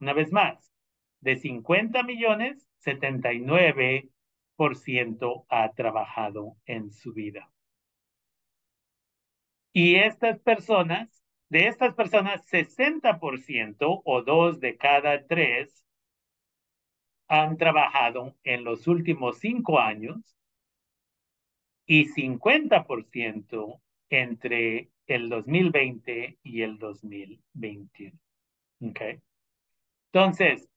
Una 0.00 0.12
vez 0.12 0.32
más, 0.32 0.72
de 1.20 1.36
50 1.36 2.02
millones, 2.02 2.68
79% 2.84 5.46
ha 5.48 5.72
trabajado 5.72 6.56
en 6.64 6.90
su 6.90 7.12
vida. 7.12 7.52
Y 9.72 9.96
estas 9.96 10.40
personas 10.40 11.18
de 11.48 11.66
estas 11.66 11.94
personas, 11.94 12.44
60% 12.46 14.02
o 14.04 14.22
dos 14.22 14.60
de 14.60 14.76
cada 14.76 15.26
tres 15.26 15.84
han 17.26 17.56
trabajado 17.56 18.36
en 18.42 18.64
los 18.64 18.86
últimos 18.86 19.38
cinco 19.38 19.78
años 19.78 20.37
y 21.88 22.04
50% 22.04 23.80
entre 24.10 24.90
el 25.06 25.28
2020 25.30 26.38
y 26.42 26.62
el 26.62 26.78
2021. 26.78 28.16
Okay. 28.90 29.20
Entonces, 30.12 30.68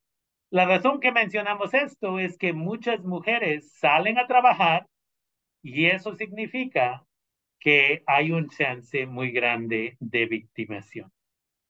la 0.50 0.66
razón 0.66 1.02
que 1.02 1.12
mencionamos 1.12 1.74
esto 1.74 2.18
es 2.18 2.38
que 2.38 2.54
muchas 2.54 3.04
mujeres 3.04 3.74
salen 3.74 4.18
a 4.18 4.26
trabajar 4.26 4.88
y 5.62 5.86
eso 5.88 6.16
significa 6.16 7.06
que 7.60 8.04
hay 8.08 8.32
un 8.32 8.50
chance 8.50 9.06
muy 9.06 9.32
grande 9.32 9.98
de 10.00 10.26
victimación. 10.26 11.12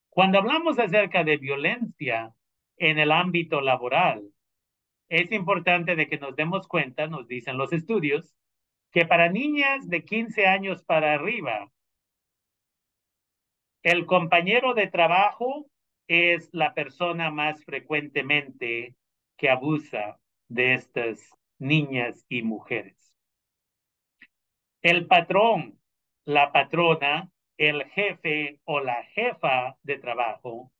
Cuando 0.10 0.38
hablamos 0.38 0.78
acerca 0.78 1.24
de 1.24 1.38
violencia 1.38 2.34
en 2.78 3.00
el 3.00 3.12
ámbito 3.12 3.60
laboral, 3.60 4.24
es 5.10 5.32
importante 5.32 5.96
de 5.96 6.08
que 6.08 6.20
nos 6.20 6.36
demos 6.36 6.68
cuenta, 6.68 7.08
nos 7.08 7.28
dicen 7.28 7.58
los 7.58 7.74
estudios, 7.74 8.36
que 8.92 9.06
para 9.06 9.30
niñas 9.30 9.88
de 9.88 10.04
15 10.04 10.48
años 10.48 10.84
para 10.84 11.14
arriba, 11.14 11.72
el 13.84 14.06
compañero 14.06 14.74
de 14.74 14.88
trabajo 14.88 15.68
es 16.08 16.50
la 16.52 16.74
persona 16.74 17.32
más 17.32 17.64
frecuentemente 17.64 18.96
que 19.38 19.50
abusa 19.50 20.20
de 20.50 20.74
estas 20.74 21.30
niñas 21.58 22.26
y 22.30 22.44
mujeres. 22.44 23.16
El 24.82 25.08
patrón 25.08 25.82
la 26.26 26.52
patrona, 26.52 27.30
el 27.58 27.84
jefe 27.86 28.60
o 28.66 28.80
la 28.80 29.04
jefa 29.04 29.78
de 29.84 29.98
trabajo 29.98 30.72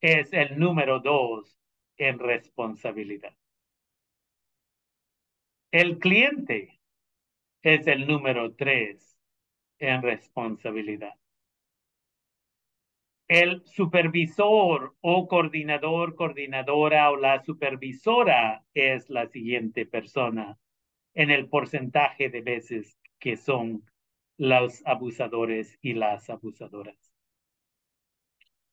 es 0.00 0.32
el 0.32 0.58
número 0.58 1.00
dos 1.00 1.58
en 1.96 2.18
responsabilidad. 2.18 3.36
El 5.70 5.98
cliente 5.98 6.80
es 7.64 7.86
el 7.86 8.06
número 8.06 8.54
tres 8.54 9.18
en 9.78 10.02
responsabilidad. 10.02 11.14
El 13.26 13.64
supervisor 13.64 14.94
o 15.00 15.26
coordinador, 15.26 16.14
coordinadora 16.14 17.10
o 17.10 17.16
la 17.16 17.42
supervisora 17.42 18.64
es 18.74 19.08
la 19.08 19.28
siguiente 19.28 19.86
persona 19.86 20.58
en 21.14 21.30
el 21.30 21.48
porcentaje 21.48 22.28
de 22.28 22.42
veces 22.42 22.98
que 23.18 23.38
son 23.38 23.82
los 24.36 24.86
abusadores 24.86 25.78
y 25.80 25.94
las 25.94 26.28
abusadoras. 26.28 26.98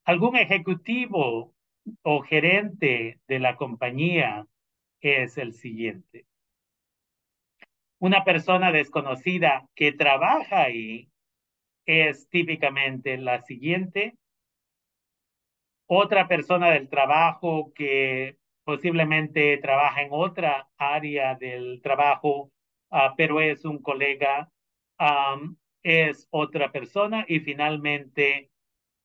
Algún 0.04 0.36
ejecutivo 0.36 1.56
o 2.02 2.22
gerente 2.22 3.22
de 3.26 3.40
la 3.40 3.56
compañía 3.56 4.46
es 5.00 5.38
el 5.38 5.54
siguiente. 5.54 6.26
Una 8.02 8.24
persona 8.24 8.72
desconocida 8.72 9.70
que 9.76 9.92
trabaja 9.92 10.64
ahí 10.64 11.08
es 11.86 12.28
típicamente 12.30 13.16
la 13.18 13.44
siguiente. 13.44 14.16
Otra 15.88 16.28
persona 16.28 16.72
del 16.72 16.90
trabajo 16.90 17.72
que 17.76 18.38
posiblemente 18.64 19.56
trabaja 19.58 20.02
en 20.02 20.10
otra 20.10 20.68
área 20.78 21.36
del 21.36 21.80
trabajo, 21.84 22.52
ah, 22.90 23.14
pero 23.16 23.40
es 23.40 23.66
un 23.66 23.80
colega 23.80 24.50
es 25.84 26.28
otra 26.32 26.72
persona 26.72 27.24
y 27.28 27.42
finalmente 27.42 28.50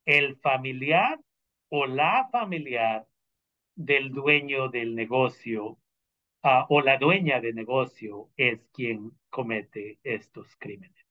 el 0.06 0.36
familiar 0.36 1.20
o 1.68 1.84
la 1.84 2.30
familiar 2.32 3.06
del 3.74 4.10
dueño 4.10 4.68
del 4.68 4.94
negocio 4.94 5.76
ah, 6.46 6.66
o 6.68 6.80
la 6.80 6.96
dueña 6.96 7.40
de 7.40 7.52
negocio 7.52 8.30
es 8.36 8.68
quien 8.72 9.10
comete 9.30 9.98
estos 10.04 10.54
crímenes. 10.56 11.04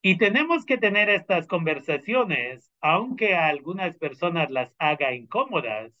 Y 0.00 0.16
tenemos 0.16 0.64
que 0.64 0.78
tener 0.78 1.08
estas 1.10 1.46
conversaciones, 1.48 2.70
aunque 2.80 3.34
a 3.34 3.48
algunas 3.48 3.96
personas 3.98 4.50
las 4.50 4.72
haga 4.78 5.12
incómodas, 5.12 5.92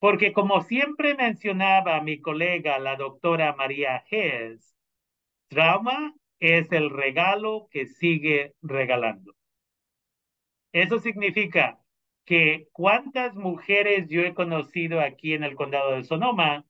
porque 0.00 0.32
como 0.32 0.62
siempre 0.62 1.14
mencionaba 1.14 2.00
mi 2.00 2.20
colega, 2.20 2.78
la 2.78 2.96
doctora 2.96 3.54
María 3.54 4.04
Hess, 4.10 4.74
Trauma 5.48 6.14
es 6.40 6.70
el 6.72 6.90
regalo 6.90 7.68
que 7.70 7.86
sigue 7.86 8.54
regalando. 8.62 9.34
Eso 10.72 10.98
significa 10.98 11.80
que 12.28 12.68
cuántas 12.72 13.34
mujeres 13.36 14.10
yo 14.10 14.20
he 14.20 14.34
conocido 14.34 15.00
aquí 15.00 15.32
en 15.32 15.44
el 15.44 15.56
condado 15.56 15.92
de 15.92 16.04
Sonoma, 16.04 16.66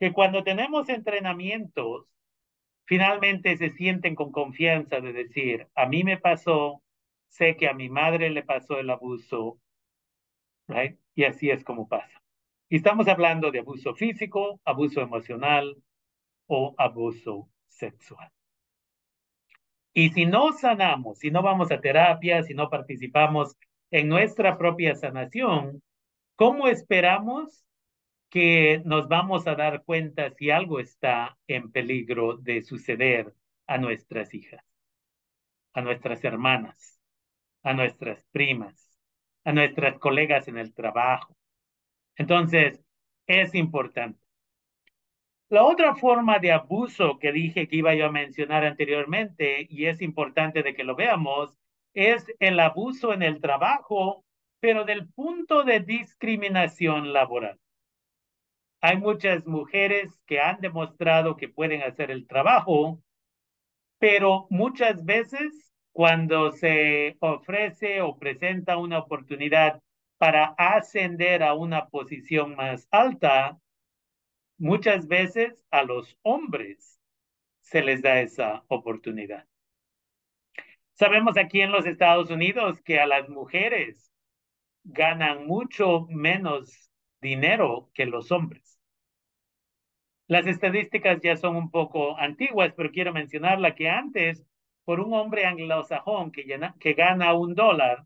que 0.00 0.10
cuando 0.10 0.42
tenemos 0.42 0.88
entrenamientos 0.88 2.06
finalmente 2.86 3.58
se 3.58 3.68
sienten 3.68 4.14
con 4.14 4.32
confianza 4.32 5.02
de 5.02 5.12
decir, 5.12 5.68
a 5.74 5.84
mí 5.84 6.02
me 6.02 6.16
pasó, 6.16 6.82
sé 7.28 7.58
que 7.58 7.68
a 7.68 7.74
mi 7.74 7.90
madre 7.90 8.30
le 8.30 8.42
pasó 8.42 8.78
el 8.78 8.88
abuso, 8.88 9.60
right? 10.66 10.98
Y 11.14 11.24
así 11.24 11.50
es 11.50 11.62
como 11.62 11.88
pasa. 11.88 12.22
Y 12.70 12.76
estamos 12.76 13.06
hablando 13.06 13.50
de 13.50 13.58
abuso 13.58 13.94
físico, 13.94 14.62
abuso 14.64 15.02
emocional 15.02 15.76
o 16.46 16.74
abuso 16.78 17.50
sexual. 17.68 18.30
Y 19.92 20.08
si 20.08 20.24
no 20.24 20.54
sanamos, 20.54 21.18
si 21.18 21.30
no 21.30 21.42
vamos 21.42 21.70
a 21.70 21.82
terapia, 21.82 22.42
si 22.44 22.54
no 22.54 22.70
participamos 22.70 23.58
en 23.92 24.08
nuestra 24.08 24.56
propia 24.56 24.96
sanación, 24.96 25.82
¿cómo 26.34 26.66
esperamos 26.66 27.62
que 28.30 28.80
nos 28.86 29.06
vamos 29.06 29.46
a 29.46 29.54
dar 29.54 29.84
cuenta 29.84 30.30
si 30.30 30.50
algo 30.50 30.80
está 30.80 31.38
en 31.46 31.70
peligro 31.70 32.38
de 32.38 32.62
suceder 32.62 33.34
a 33.66 33.76
nuestras 33.76 34.32
hijas, 34.32 34.64
a 35.74 35.82
nuestras 35.82 36.24
hermanas, 36.24 36.98
a 37.62 37.74
nuestras 37.74 38.24
primas, 38.32 38.88
a 39.44 39.52
nuestras 39.52 39.98
colegas 39.98 40.48
en 40.48 40.56
el 40.56 40.72
trabajo? 40.72 41.36
Entonces, 42.16 42.80
es 43.26 43.54
importante. 43.54 44.18
La 45.50 45.64
otra 45.64 45.94
forma 45.96 46.38
de 46.38 46.52
abuso 46.52 47.18
que 47.18 47.30
dije 47.30 47.68
que 47.68 47.76
iba 47.76 47.94
yo 47.94 48.06
a 48.06 48.10
mencionar 48.10 48.64
anteriormente, 48.64 49.66
y 49.68 49.84
es 49.84 50.00
importante 50.00 50.62
de 50.62 50.74
que 50.74 50.82
lo 50.82 50.96
veamos, 50.96 51.54
es 51.94 52.26
el 52.38 52.58
abuso 52.60 53.12
en 53.12 53.22
el 53.22 53.40
trabajo, 53.40 54.24
pero 54.60 54.84
del 54.84 55.08
punto 55.08 55.64
de 55.64 55.80
discriminación 55.80 57.12
laboral. 57.12 57.58
Hay 58.80 58.96
muchas 58.96 59.46
mujeres 59.46 60.20
que 60.26 60.40
han 60.40 60.60
demostrado 60.60 61.36
que 61.36 61.48
pueden 61.48 61.82
hacer 61.82 62.10
el 62.10 62.26
trabajo, 62.26 63.00
pero 63.98 64.46
muchas 64.50 65.04
veces 65.04 65.72
cuando 65.92 66.50
se 66.52 67.16
ofrece 67.20 68.00
o 68.00 68.16
presenta 68.16 68.76
una 68.78 68.98
oportunidad 68.98 69.80
para 70.18 70.54
ascender 70.56 71.42
a 71.42 71.54
una 71.54 71.88
posición 71.88 72.56
más 72.56 72.88
alta, 72.90 73.58
muchas 74.58 75.06
veces 75.06 75.64
a 75.70 75.82
los 75.82 76.16
hombres 76.22 77.00
se 77.60 77.82
les 77.82 78.02
da 78.02 78.20
esa 78.20 78.64
oportunidad. 78.68 79.46
Sabemos 80.94 81.36
aquí 81.36 81.60
en 81.60 81.72
los 81.72 81.86
Estados 81.86 82.30
Unidos 82.30 82.80
que 82.82 83.00
a 83.00 83.06
las 83.06 83.28
mujeres 83.28 84.12
ganan 84.84 85.46
mucho 85.46 86.06
menos 86.08 86.90
dinero 87.20 87.90
que 87.94 88.06
los 88.06 88.32
hombres. 88.32 88.78
Las 90.26 90.46
estadísticas 90.46 91.20
ya 91.22 91.36
son 91.36 91.56
un 91.56 91.70
poco 91.70 92.18
antiguas, 92.18 92.72
pero 92.76 92.90
quiero 92.90 93.12
mencionarla 93.12 93.74
que 93.74 93.88
antes, 93.88 94.44
por 94.84 95.00
un 95.00 95.12
hombre 95.14 95.46
anglosajón 95.46 96.32
que, 96.32 96.44
que 96.80 96.92
gana 96.94 97.34
un 97.34 97.54
dólar, 97.54 98.04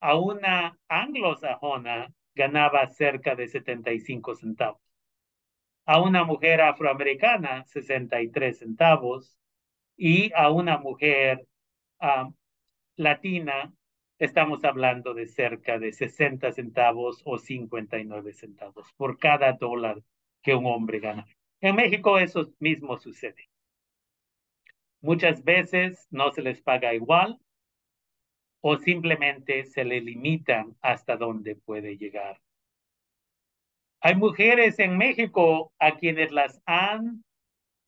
a 0.00 0.16
una 0.16 0.78
anglosajona 0.88 2.12
ganaba 2.34 2.86
cerca 2.88 3.34
de 3.34 3.48
75 3.48 4.34
centavos 4.34 4.86
a 5.86 6.00
una 6.00 6.24
mujer 6.24 6.60
afroamericana 6.60 7.64
63 7.64 8.58
centavos 8.58 9.38
y 9.96 10.32
a 10.34 10.50
una 10.50 10.78
mujer 10.78 11.46
ah, 12.00 12.30
latina 12.96 13.72
estamos 14.18 14.64
hablando 14.64 15.14
de 15.14 15.26
cerca 15.26 15.78
de 15.78 15.92
60 15.92 16.52
centavos 16.52 17.22
o 17.24 17.38
59 17.38 18.32
centavos 18.32 18.92
por 18.94 19.18
cada 19.18 19.52
dólar 19.52 20.02
que 20.42 20.54
un 20.54 20.66
hombre 20.66 21.00
gana. 21.00 21.26
En 21.60 21.76
México 21.76 22.18
eso 22.18 22.52
mismo 22.58 22.96
sucede. 22.98 23.48
Muchas 25.00 25.44
veces 25.44 26.06
no 26.10 26.32
se 26.32 26.42
les 26.42 26.62
paga 26.62 26.94
igual 26.94 27.38
o 28.60 28.76
simplemente 28.78 29.64
se 29.66 29.84
le 29.84 30.00
limitan 30.00 30.76
hasta 30.80 31.16
dónde 31.16 31.56
puede 31.56 31.96
llegar 31.96 32.40
hay 34.06 34.14
mujeres 34.14 34.78
en 34.78 34.96
México 34.96 35.72
a 35.80 35.96
quienes 35.96 36.30
las 36.30 36.62
han 36.64 37.24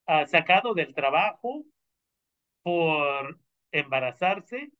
ah, 0.05 0.25
sacado 0.25 0.73
del 0.73 0.93
trabajo 0.93 1.63
por 2.61 3.39
embarazarse 3.71 4.71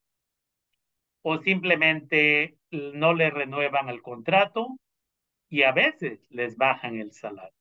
o 1.22 1.38
simplemente 1.40 2.58
no 2.72 3.14
le 3.14 3.30
renuevan 3.30 3.90
el 3.90 4.02
contrato 4.02 4.78
y 5.50 5.64
a 5.64 5.72
veces 5.72 6.26
les 6.30 6.58
bajan 6.58 7.00
el 7.00 7.12
salario. 7.12 7.54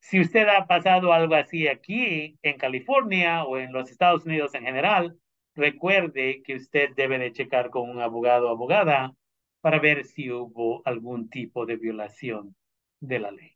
Si 0.00 0.20
usted 0.20 0.46
ha 0.48 0.66
pasado 0.66 1.12
algo 1.12 1.34
así 1.34 1.66
aquí 1.66 2.38
en 2.42 2.58
California 2.58 3.44
o 3.44 3.58
en 3.58 3.72
los 3.72 3.90
Estados 3.90 4.26
Unidos 4.26 4.54
en 4.54 4.64
general, 4.64 5.18
recuerde 5.54 6.42
que 6.42 6.56
usted 6.56 6.90
debe 6.94 7.18
de 7.18 7.32
checar 7.32 7.70
con 7.70 7.88
un 7.88 8.00
abogado 8.00 8.48
o 8.48 8.50
abogada 8.50 9.14
para 9.60 9.78
ver 9.78 10.04
si 10.04 10.30
hubo 10.30 10.82
algún 10.84 11.30
tipo 11.30 11.64
de 11.64 11.76
violación 11.76 12.54
de 13.00 13.18
la 13.18 13.30
ley. 13.30 13.53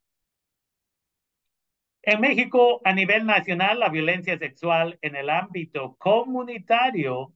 En 2.10 2.22
México, 2.22 2.80
a 2.84 2.94
nivel 2.94 3.26
nacional, 3.26 3.80
la 3.80 3.90
violencia 3.90 4.38
sexual 4.38 4.98
en 5.02 5.14
el 5.14 5.28
ámbito 5.28 5.94
comunitario 5.98 7.34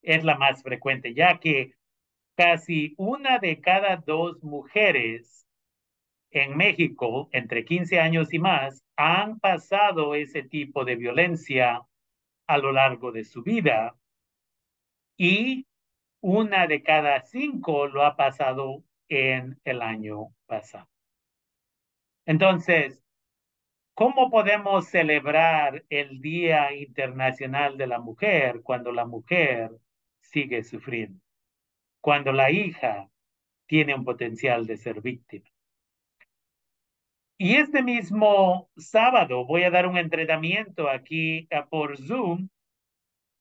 es 0.00 0.24
la 0.24 0.38
más 0.38 0.62
frecuente, 0.62 1.12
ya 1.12 1.38
que 1.38 1.74
casi 2.34 2.94
una 2.96 3.38
de 3.38 3.60
cada 3.60 3.96
dos 3.96 4.42
mujeres 4.42 5.46
en 6.30 6.56
México, 6.56 7.28
entre 7.30 7.66
15 7.66 8.00
años 8.00 8.32
y 8.32 8.38
más, 8.38 8.82
han 8.96 9.38
pasado 9.38 10.14
ese 10.14 10.42
tipo 10.42 10.86
de 10.86 10.96
violencia 10.96 11.82
a 12.46 12.56
lo 12.56 12.72
largo 12.72 13.12
de 13.12 13.22
su 13.22 13.42
vida 13.42 13.98
y 15.18 15.66
una 16.22 16.66
de 16.66 16.82
cada 16.82 17.20
cinco 17.20 17.86
lo 17.86 18.02
ha 18.02 18.16
pasado 18.16 18.82
en 19.10 19.60
el 19.64 19.82
año 19.82 20.28
pasado. 20.46 20.88
Entonces, 22.24 23.05
¿cómo 23.96 24.30
podemos 24.30 24.88
celebrar 24.88 25.82
el 25.88 26.20
Día 26.20 26.74
Internacional 26.74 27.78
de 27.78 27.86
la 27.86 27.98
Mujer 27.98 28.60
cuando 28.62 28.92
la 28.92 29.06
mujer 29.06 29.70
sigue 30.20 30.62
sufriendo? 30.62 31.18
Cuando 32.02 32.30
la 32.30 32.50
hija 32.50 33.08
tiene 33.66 33.94
un 33.94 34.04
potencial 34.04 34.66
de 34.66 34.76
ser 34.76 35.00
víctima. 35.00 35.48
Y 37.38 37.54
este 37.54 37.82
mismo 37.82 38.68
sábado 38.76 39.46
voy 39.46 39.62
a 39.62 39.70
dar 39.70 39.86
un 39.86 39.96
entrenamiento 39.96 40.90
aquí 40.90 41.48
eh, 41.50 41.62
por 41.70 41.96
Zoom 41.96 42.50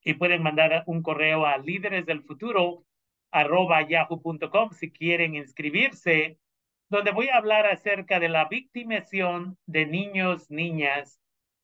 y 0.05 0.13
pueden 0.13 0.41
mandar 0.41 0.83
un 0.87 1.01
correo 1.01 1.45
a 1.45 1.57
líderes 1.57 2.05
del 2.05 2.23
futuro 2.23 2.85
yahoo.com 3.33 4.71
si 4.71 4.89
quieren 4.89 5.35
inscribirse, 5.35 6.39
donde 6.89 7.11
voy 7.11 7.29
a 7.29 7.37
hablar 7.37 7.65
acerca 7.65 8.19
de 8.19 8.29
la 8.29 8.45
victimación 8.45 9.57
de 9.65 9.85
niños, 9.85 10.49
niñas 10.49 11.19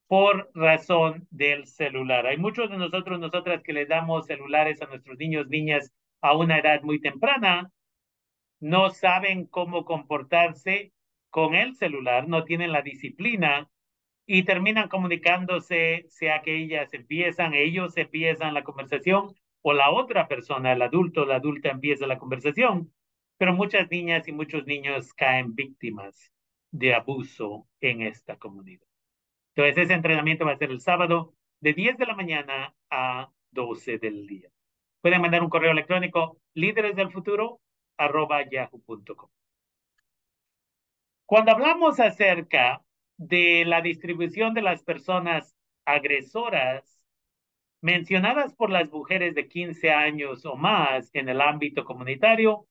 por 0.07 0.51
razón 0.53 1.27
del 1.29 1.67
celular. 1.67 2.27
Hay 2.27 2.37
muchos 2.37 2.69
de 2.69 2.77
nosotros, 2.77 3.19
nosotras 3.19 3.63
que 3.63 3.73
les 3.73 3.87
damos 3.87 4.25
celulares 4.25 4.81
a 4.81 4.87
nuestros 4.87 5.17
niños, 5.17 5.47
niñas 5.47 5.91
a 6.21 6.35
una 6.35 6.59
edad 6.59 6.81
muy 6.81 6.99
temprana, 6.99 7.71
no 8.59 8.89
saben 8.89 9.45
cómo 9.47 9.85
comportarse 9.85 10.91
con 11.29 11.55
el 11.55 11.75
celular, 11.75 12.27
no 12.27 12.43
tienen 12.43 12.71
la 12.71 12.81
disciplina 12.81 13.69
y 14.25 14.43
terminan 14.43 14.89
comunicándose, 14.89 16.05
sea 16.09 16.41
que 16.41 16.57
ellas 16.57 16.93
empiezan, 16.93 17.53
ellos 17.53 17.97
empiezan 17.97 18.53
la 18.53 18.63
conversación 18.63 19.33
o 19.61 19.73
la 19.73 19.91
otra 19.91 20.27
persona, 20.27 20.73
el 20.73 20.81
adulto, 20.81 21.25
la 21.25 21.35
adulta 21.35 21.69
empieza 21.69 22.05
la 22.05 22.19
conversación, 22.19 22.91
pero 23.41 23.53
muchas 23.53 23.89
niñas 23.89 24.27
y 24.27 24.33
muchos 24.33 24.67
niños 24.67 25.15
caen 25.15 25.55
víctimas 25.55 26.31
de 26.69 26.93
abuso 26.93 27.67
en 27.79 28.03
esta 28.03 28.37
comunidad. 28.37 28.85
Entonces, 29.55 29.85
ese 29.85 29.95
entrenamiento 29.95 30.45
va 30.45 30.51
a 30.51 30.57
ser 30.57 30.69
el 30.69 30.79
sábado 30.79 31.33
de 31.59 31.73
10 31.73 31.97
de 31.97 32.05
la 32.05 32.15
mañana 32.15 32.75
a 32.91 33.31
12 33.49 33.97
del 33.97 34.27
día. 34.27 34.47
Pueden 35.01 35.21
mandar 35.21 35.41
un 35.41 35.49
correo 35.49 35.71
electrónico 35.71 36.37
líderes 36.53 36.95
del 36.95 37.11
futuro 37.11 37.61
yahoo.com. 37.97 39.31
Cuando 41.25 41.51
hablamos 41.51 41.99
acerca 41.99 42.83
de 43.17 43.65
la 43.65 43.81
distribución 43.81 44.53
de 44.53 44.61
las 44.61 44.83
personas 44.83 45.55
agresoras 45.85 47.07
mencionadas 47.81 48.53
por 48.53 48.69
las 48.69 48.91
mujeres 48.91 49.33
de 49.33 49.47
15 49.47 49.89
años 49.89 50.45
o 50.45 50.55
más 50.55 51.09
en 51.15 51.27
el 51.27 51.41
ámbito 51.41 51.83
comunitario, 51.85 52.67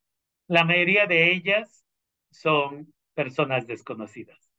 la 0.50 0.64
mayoría 0.64 1.06
de 1.06 1.30
ellas 1.30 1.86
son 2.32 2.92
personas 3.14 3.68
desconocidas. 3.68 4.50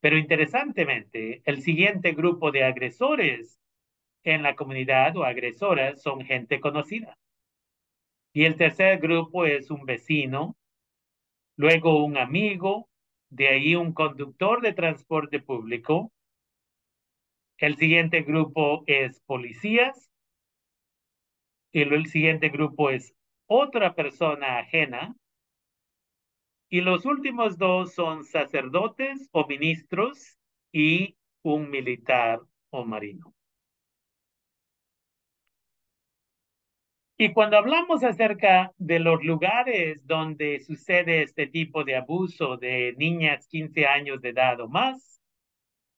Pero 0.00 0.18
interesantemente, 0.18 1.42
el 1.44 1.62
siguiente 1.62 2.10
grupo 2.10 2.50
de 2.50 2.64
agresores 2.64 3.60
en 4.24 4.42
la 4.42 4.56
comunidad 4.56 5.16
o 5.16 5.22
agresoras 5.22 6.02
son 6.02 6.24
gente 6.24 6.58
conocida. 6.58 7.16
Y 8.32 8.46
el 8.46 8.56
tercer 8.56 8.98
grupo 8.98 9.46
es 9.46 9.70
un 9.70 9.84
vecino, 9.84 10.56
luego 11.54 12.04
un 12.04 12.16
amigo, 12.16 12.88
de 13.30 13.46
ahí 13.46 13.76
un 13.76 13.92
conductor 13.92 14.60
de 14.60 14.72
transporte 14.72 15.38
público. 15.38 16.10
El 17.58 17.76
siguiente 17.76 18.22
grupo 18.22 18.82
es 18.88 19.20
policías. 19.20 20.10
Y 21.70 21.82
el 21.82 22.06
siguiente 22.06 22.48
grupo 22.48 22.90
es 22.90 23.14
otra 23.48 23.94
persona 23.94 24.58
ajena. 24.58 25.16
Y 26.70 26.82
los 26.82 27.04
últimos 27.06 27.58
dos 27.58 27.94
son 27.94 28.24
sacerdotes 28.24 29.28
o 29.32 29.46
ministros 29.46 30.38
y 30.70 31.16
un 31.42 31.70
militar 31.70 32.40
o 32.70 32.84
marino. 32.84 33.34
Y 37.20 37.32
cuando 37.32 37.56
hablamos 37.56 38.04
acerca 38.04 38.72
de 38.76 39.00
los 39.00 39.24
lugares 39.24 40.06
donde 40.06 40.60
sucede 40.60 41.22
este 41.22 41.48
tipo 41.48 41.82
de 41.82 41.96
abuso 41.96 42.58
de 42.58 42.94
niñas 42.96 43.48
15 43.48 43.86
años 43.86 44.20
de 44.20 44.28
edad 44.28 44.60
o 44.60 44.68
más, 44.68 45.20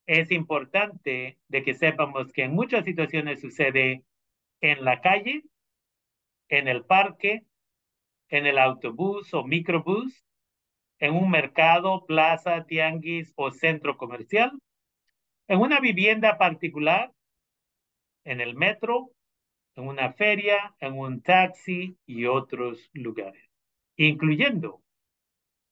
es 0.06 0.30
importante 0.30 1.38
de 1.48 1.62
que 1.62 1.74
sepamos 1.74 2.32
que 2.32 2.44
en 2.44 2.52
muchas 2.52 2.86
situaciones 2.86 3.40
sucede 3.40 4.02
en 4.62 4.82
la 4.82 5.02
calle, 5.02 5.42
en 6.50 6.68
el 6.68 6.84
parque, 6.84 7.44
en 8.28 8.46
el 8.46 8.58
autobús 8.58 9.32
o 9.32 9.44
microbús, 9.44 10.24
en 10.98 11.14
un 11.14 11.30
mercado, 11.30 12.04
plaza, 12.04 12.66
tianguis 12.66 13.32
o 13.36 13.50
centro 13.50 13.96
comercial, 13.96 14.52
en 15.48 15.60
una 15.60 15.80
vivienda 15.80 16.36
particular, 16.36 17.12
en 18.24 18.40
el 18.40 18.54
metro, 18.54 19.10
en 19.76 19.88
una 19.88 20.12
feria, 20.12 20.74
en 20.80 20.98
un 20.98 21.22
taxi 21.22 21.96
y 22.04 22.26
otros 22.26 22.90
lugares, 22.92 23.48
incluyendo 23.96 24.82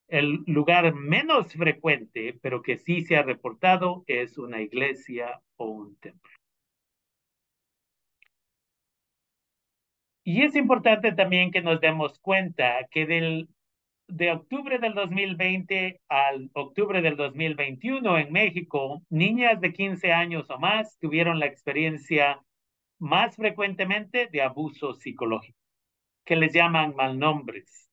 el 0.09 0.43
lugar 0.47 0.95
menos 0.95 1.53
frecuente, 1.53 2.39
pero 2.41 2.63
que 2.63 2.79
sí 2.79 3.03
se 3.03 3.17
ha 3.17 3.23
reportado, 3.23 4.05
es 4.07 4.39
una 4.39 4.63
iglesia 4.63 5.43
o 5.57 5.67
un 5.67 5.97
templo. 5.97 6.38
Y 10.31 10.43
es 10.43 10.55
importante 10.57 11.13
también 11.13 11.51
que 11.51 11.63
nos 11.63 11.81
demos 11.81 12.19
cuenta 12.19 12.87
que 12.91 13.07
del, 13.07 13.49
de 14.09 14.31
octubre 14.31 14.79
del 14.79 14.93
2020 14.93 16.03
al 16.07 16.51
octubre 16.53 17.01
del 17.01 17.17
2021 17.17 18.19
en 18.19 18.31
México, 18.31 19.03
niñas 19.09 19.59
de 19.63 19.73
15 19.73 20.13
años 20.13 20.51
o 20.51 20.59
más 20.59 20.99
tuvieron 20.99 21.39
la 21.39 21.47
experiencia 21.47 22.45
más 22.99 23.37
frecuentemente 23.37 24.29
de 24.31 24.43
abuso 24.43 24.93
psicológico, 24.93 25.59
que 26.27 26.37
les 26.37 26.53
llaman 26.53 26.95
malnombres. 26.95 27.89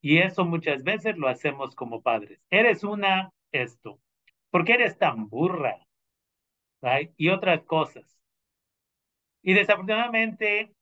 Y 0.00 0.18
eso 0.18 0.44
muchas 0.44 0.82
veces 0.82 1.16
lo 1.16 1.28
hacemos 1.28 1.76
como 1.76 2.02
padres. 2.02 2.40
Eres 2.50 2.82
una 2.82 3.32
esto. 3.52 4.00
¿Por 4.50 4.64
qué 4.64 4.72
eres 4.72 4.98
tan 4.98 5.28
burra? 5.28 5.86
Y 7.16 7.28
otras 7.28 7.62
cosas. 7.62 8.23
Y 9.44 9.52
desafortunadamente, 9.52 10.74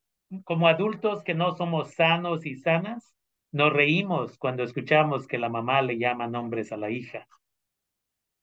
como 0.45 0.69
adultos 0.69 1.25
que 1.25 1.35
no 1.35 1.57
somos 1.57 1.95
sanos 1.95 2.47
y 2.47 2.55
sanas, 2.55 3.13
nos 3.51 3.73
reímos 3.73 4.39
cuando 4.39 4.63
escuchamos 4.63 5.27
que 5.27 5.37
la 5.37 5.49
mamá 5.49 5.83
le 5.83 5.99
llama 5.99 6.29
nombres 6.29 6.71
a 6.71 6.77
la 6.77 6.89
hija 6.89 7.27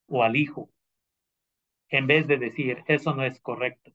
o 0.08 0.22
al 0.24 0.36
hijo, 0.36 0.70
en 1.88 2.06
vez 2.06 2.28
de 2.28 2.38
decir, 2.38 2.84
eso 2.88 3.16
no 3.16 3.24
es 3.24 3.40
correcto. 3.40 3.92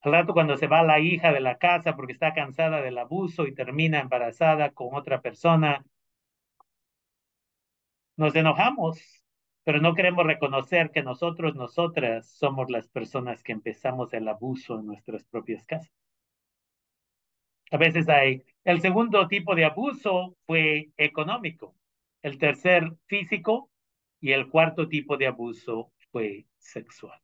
Al 0.00 0.12
rato 0.12 0.32
cuando 0.32 0.56
se 0.56 0.68
va 0.68 0.82
la 0.82 1.00
hija 1.00 1.32
de 1.32 1.40
la 1.40 1.58
casa 1.58 1.94
porque 1.94 2.14
está 2.14 2.32
cansada 2.32 2.80
del 2.80 2.96
abuso 2.96 3.46
y 3.46 3.54
termina 3.54 4.00
embarazada 4.00 4.70
con 4.70 4.94
otra 4.94 5.20
persona, 5.20 5.84
nos 8.16 8.34
enojamos, 8.34 9.25
pero 9.66 9.80
no 9.80 9.96
queremos 9.96 10.24
reconocer 10.24 10.92
que 10.92 11.02
nosotros, 11.02 11.56
nosotras, 11.56 12.30
somos 12.30 12.70
las 12.70 12.88
personas 12.88 13.42
que 13.42 13.50
empezamos 13.50 14.14
el 14.14 14.28
abuso 14.28 14.78
en 14.78 14.86
nuestras 14.86 15.24
propias 15.24 15.66
casas. 15.66 15.92
A 17.72 17.76
veces 17.76 18.08
hay. 18.08 18.44
El 18.62 18.80
segundo 18.80 19.26
tipo 19.26 19.56
de 19.56 19.64
abuso 19.64 20.36
fue 20.46 20.90
económico, 20.96 21.74
el 22.22 22.38
tercer 22.38 22.92
físico 23.06 23.68
y 24.20 24.30
el 24.30 24.48
cuarto 24.50 24.86
tipo 24.86 25.16
de 25.16 25.26
abuso 25.26 25.90
fue 26.12 26.46
sexual. 26.58 27.20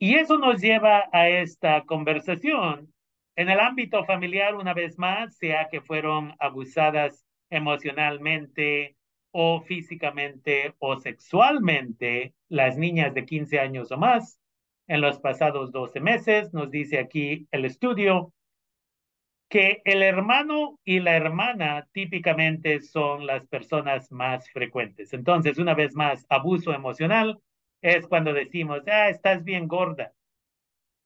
Y 0.00 0.16
eso 0.16 0.38
nos 0.38 0.60
lleva 0.60 1.04
a 1.12 1.28
esta 1.28 1.84
conversación. 1.84 2.92
En 3.36 3.48
el 3.48 3.60
ámbito 3.60 4.04
familiar, 4.06 4.56
una 4.56 4.74
vez 4.74 4.98
más, 4.98 5.36
sea 5.36 5.68
que 5.70 5.80
fueron 5.80 6.34
abusadas 6.40 7.24
emocionalmente 7.48 8.96
o 9.32 9.62
físicamente 9.62 10.74
o 10.78 11.00
sexualmente 11.00 12.34
las 12.48 12.76
niñas 12.76 13.14
de 13.14 13.24
15 13.24 13.58
años 13.58 13.90
o 13.90 13.96
más 13.96 14.38
en 14.86 15.00
los 15.00 15.18
pasados 15.18 15.72
12 15.72 16.00
meses, 16.00 16.52
nos 16.52 16.70
dice 16.70 16.98
aquí 16.98 17.48
el 17.50 17.64
estudio, 17.64 18.32
que 19.48 19.82
el 19.84 20.02
hermano 20.02 20.78
y 20.84 21.00
la 21.00 21.16
hermana 21.16 21.88
típicamente 21.92 22.80
son 22.80 23.26
las 23.26 23.46
personas 23.46 24.10
más 24.10 24.50
frecuentes. 24.50 25.12
Entonces, 25.12 25.58
una 25.58 25.74
vez 25.74 25.94
más, 25.94 26.26
abuso 26.30 26.72
emocional 26.72 27.40
es 27.82 28.06
cuando 28.06 28.32
decimos, 28.32 28.82
ah, 28.86 29.08
estás 29.10 29.44
bien 29.44 29.68
gorda, 29.68 30.12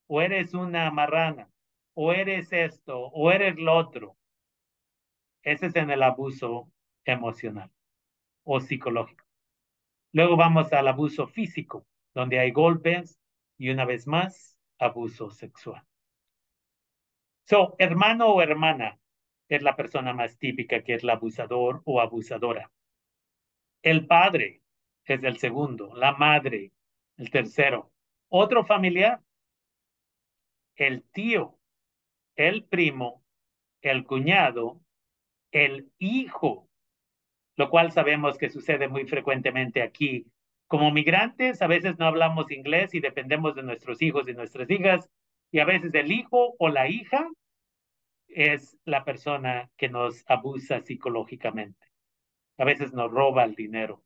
o 0.09 0.23
eres 0.23 0.55
una 0.55 0.91
marrana, 0.91 1.49
o 1.95 2.13
eres 2.13 2.53
esto, 2.53 3.07
o 3.07 3.33
eres 3.33 3.57
lo 3.57 3.77
otro. 3.77 4.17
Ese 5.43 5.67
es 5.67 5.77
en 5.77 5.91
el 5.91 6.03
abuso 6.03 6.71
emocional 7.05 7.71
o 8.47 8.61
psicológico. 8.61 9.25
Luego 10.13 10.37
vamos 10.37 10.73
al 10.73 10.89
abuso 10.89 11.27
físico, 11.27 11.87
donde 12.15 12.39
hay 12.39 12.53
golpes 12.53 13.21
y 13.59 13.71
una 13.71 13.85
vez 13.85 14.07
más, 14.07 14.59
abuso 14.79 15.31
sexual. 15.31 15.85
So, 17.45 17.75
hermano 17.79 18.29
o 18.29 18.41
hermana 18.41 18.99
es 19.49 19.63
la 19.63 19.77
persona 19.77 20.13
más 20.13 20.39
típica 20.39 20.83
que 20.83 20.95
es 20.95 21.03
el 21.03 21.11
abusador 21.11 21.83
o 21.85 22.01
abusadora. 22.01 22.71
El 23.83 24.07
padre 24.07 24.63
es 25.05 25.23
el 25.23 25.39
segundo, 25.39 25.95
la 25.95 26.13
madre, 26.13 26.73
el 27.17 27.31
tercero. 27.31 27.93
Otro 28.29 28.65
familiar, 28.65 29.23
el 30.77 31.03
tío, 31.11 31.59
el 32.37 32.65
primo, 32.65 33.25
el 33.83 34.05
cuñado, 34.05 34.81
el 35.53 35.91
hijo, 35.99 36.66
lo 37.57 37.71
cual 37.71 37.93
sabemos 37.93 38.39
que 38.39 38.51
sucede 38.51 38.89
muy 38.89 39.07
frecuentemente 39.07 39.83
aquí. 39.83 40.27
Como 40.67 40.91
migrantes, 40.91 41.63
a 41.63 41.67
veces 41.67 41.99
no 41.99 42.07
hablamos 42.07 42.51
inglés 42.51 42.95
y 42.95 43.01
dependemos 43.01 43.55
de 43.55 43.63
nuestros 43.63 44.03
hijos 44.03 44.29
y 44.29 44.35
nuestras 44.35 44.71
hijas, 44.71 45.09
y 45.51 45.61
a 45.61 45.65
veces 45.65 45.95
el 45.95 46.13
hijo 46.13 46.55
o 46.59 46.69
la 46.69 46.89
hija 46.89 47.29
es 48.29 48.77
la 48.85 49.05
persona 49.05 49.71
que 49.77 49.89
nos 49.89 50.25
abusa 50.29 50.81
psicológicamente. 50.81 51.87
A 52.59 52.65
veces 52.65 52.93
nos 52.93 53.11
roba 53.11 53.45
el 53.45 53.55
dinero 53.55 54.03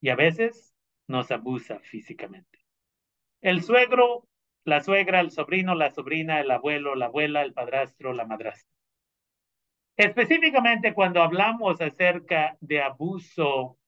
y 0.00 0.10
a 0.10 0.16
veces 0.16 0.74
nos 1.08 1.30
abusa 1.30 1.80
físicamente. 1.80 2.58
El 3.40 3.62
suegro, 3.62 4.28
la 4.64 4.82
suegra, 4.82 5.20
el 5.20 5.30
sobrino, 5.30 5.74
la 5.74 5.90
sobrina, 5.90 6.40
el 6.40 6.50
abuelo, 6.50 6.94
la 6.94 7.06
abuela, 7.06 7.42
el 7.42 7.52
padrastro, 7.52 8.12
la 8.12 8.26
madrastra. 8.26 8.71
Específicamente 9.96 10.94
cuando 10.94 11.22
hablamos 11.22 11.80
acerca 11.80 12.56
de 12.60 12.82
abuso 12.82 13.78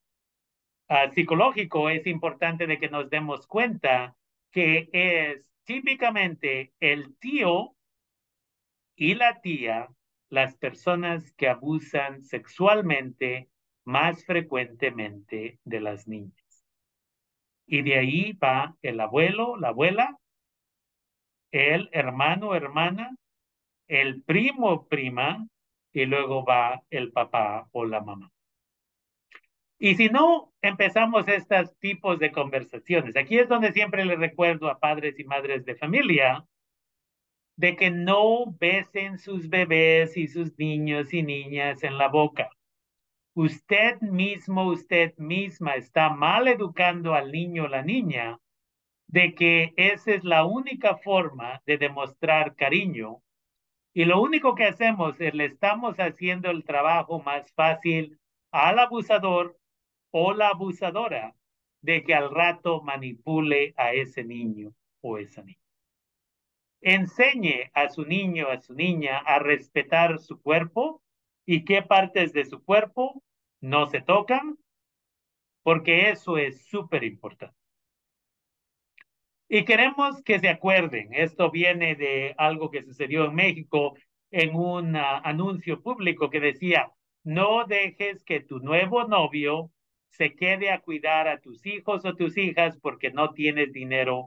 ah, 0.89 1.11
psicológico, 1.11 1.89
es 1.89 2.07
importante 2.07 2.67
de 2.67 2.79
que 2.79 2.91
nos 2.91 3.09
demos 3.09 3.47
cuenta 3.47 4.15
que 4.51 4.89
es 4.93 5.45
típicamente 5.65 6.73
el 6.79 7.17
tío 7.17 7.75
y 8.97 9.15
la 9.15 9.41
tía 9.41 9.89
las 10.29 10.57
personas 10.57 11.33
que 11.33 11.49
abusan 11.49 12.23
sexualmente 12.23 13.49
más 13.85 14.25
frecuentemente 14.25 15.59
de 15.65 15.81
las 15.81 16.07
niñas. 16.09 16.65
Y 17.67 17.83
de 17.83 17.99
ahí 17.99 18.33
va 18.33 18.77
el 18.83 19.01
abuelo, 19.01 19.57
la 19.57 19.69
abuela, 19.69 20.19
el 21.51 21.89
hermano, 21.93 22.55
hermana, 22.55 23.17
el 23.87 24.23
primo, 24.23 24.87
prima, 24.87 25.47
y 25.95 26.05
luego 26.05 26.45
va 26.45 26.83
el 26.91 27.11
papá 27.13 27.69
o 27.73 27.87
la 27.87 28.03
mamá. 28.03 28.31
Y 29.79 29.95
si 29.95 30.11
no 30.11 30.53
empezamos 30.61 31.27
estos 31.29 31.75
tipos 31.79 32.19
de 32.19 32.33
conversaciones, 32.33 33.17
aquí 33.17 33.39
es 33.39 33.49
donde 33.49 33.73
siempre 33.73 34.05
le 34.05 34.17
recuerdo 34.17 34.69
a 34.69 34.79
padres 34.79 35.19
y 35.19 35.25
madres 35.25 35.65
de 35.65 35.77
familia 35.77 36.45
de 37.57 37.77
que 37.77 37.91
no 37.91 38.47
besen 38.61 39.19
sus 39.19 39.49
bebés 39.49 40.17
y 40.19 40.29
sus 40.29 40.59
niños 40.59 41.15
y 41.15 41.23
niñas 41.23 41.83
en 41.83 41.97
la 41.97 42.09
boca 42.09 42.51
usted 43.35 44.01
mismo, 44.01 44.69
usted 44.69 45.17
misma 45.19 45.75
está 45.75 46.09
mal 46.09 46.49
educando 46.49 47.15
al 47.15 47.33
niño 47.33 47.65
o 47.65 47.69
la 47.69 47.83
niña 47.83 48.41
de 49.09 49.35
que 49.35 49.75
esa 49.77 50.13
es 50.15 50.25
la 50.25 50.45
única 50.45 50.97
forma 50.97 51.61
de 51.67 51.77
demostrar 51.77 52.55
cariño 52.55 53.23
Y 53.97 54.05
lo 54.07 54.21
único 54.21 54.57
que 54.57 54.65
hacemos 54.65 55.21
es 55.21 55.33
le 55.35 55.45
estamos 55.45 55.97
haciendo 55.99 56.51
el 56.51 56.65
trabajo 56.65 57.21
más 57.21 57.53
fácil 57.53 58.19
al 58.51 58.81
abusador 58.81 59.57
o 60.11 60.35
la 60.35 60.49
abusadora 60.49 61.37
de 61.81 62.03
que 62.03 62.13
al 62.13 62.35
rato 62.35 62.83
manipule 62.83 63.73
a 63.77 63.93
ese 63.93 64.25
niño 64.25 64.75
o 65.01 65.19
esa 65.19 65.43
niña. 65.43 65.59
Enseñe 66.81 67.71
a 67.73 67.89
su 67.89 68.05
niño, 68.05 68.49
a 68.49 68.61
su 68.61 68.75
niña 68.75 69.19
a 69.19 69.39
respetar 69.39 70.19
su 70.19 70.43
cuerpo 70.43 71.01
y 71.47 71.65
qué 71.65 71.83
partes 71.83 72.33
de 72.33 72.45
su 72.45 72.65
cuerpo 72.65 73.23
no 73.61 73.87
se 73.87 74.01
tocan, 74.01 74.59
porque 75.63 76.11
eso 76.11 76.37
es 76.37 76.67
súper 76.67 77.05
importante. 77.05 77.64
Y 79.55 79.65
queremos 79.65 80.21
que 80.25 80.41
se 80.41 80.49
acuerden, 80.49 81.11
esto 81.13 81.49
viene 81.49 81.95
de 81.95 82.35
algo 82.39 82.73
que 82.73 82.83
sucedió 82.83 83.27
en 83.27 83.37
México 83.37 83.95
en 84.33 84.57
un 84.57 84.97
anuncio 84.97 85.81
público 85.81 86.29
que 86.29 86.41
decía, 86.41 86.91
no 87.23 87.65
dejes 87.65 88.25
que 88.25 88.41
tu 88.41 88.59
nuevo 88.59 89.05
novio 89.05 89.71
se 90.09 90.35
quede 90.35 90.73
a 90.73 90.81
cuidar 90.81 91.29
a 91.29 91.39
tus 91.39 91.65
hijos 91.67 92.05
o 92.05 92.17
tus 92.17 92.37
hijas 92.37 92.77
porque 92.81 93.13
no 93.13 93.33
tienes 93.33 93.73
dinero 93.73 94.27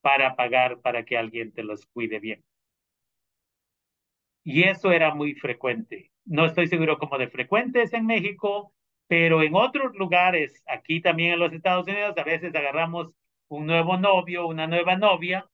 para 0.00 0.36
pagar 0.36 0.80
para 0.80 1.04
que 1.04 1.18
alguien 1.18 1.52
te 1.52 1.64
los 1.64 1.84
cuide 1.86 2.20
bien. 2.20 2.44
Y 4.44 4.62
eso 4.62 4.92
era 4.92 5.12
muy 5.12 5.34
frecuente. 5.34 6.12
No 6.24 6.46
estoy 6.46 6.68
seguro 6.68 6.98
cómo 6.98 7.18
de 7.18 7.26
frecuente 7.26 7.82
es 7.82 7.92
en 7.94 8.06
México, 8.06 8.72
pero 9.08 9.42
en 9.42 9.56
otros 9.56 9.96
lugares, 9.96 10.62
aquí 10.68 11.00
también 11.00 11.32
en 11.32 11.40
los 11.40 11.52
Estados 11.52 11.88
Unidos, 11.88 12.16
a 12.16 12.22
veces 12.22 12.54
agarramos 12.54 13.12
un 13.48 13.66
nuevo 13.66 13.96
novio, 13.96 14.46
una 14.46 14.66
nueva 14.66 14.96
novia, 14.96 15.46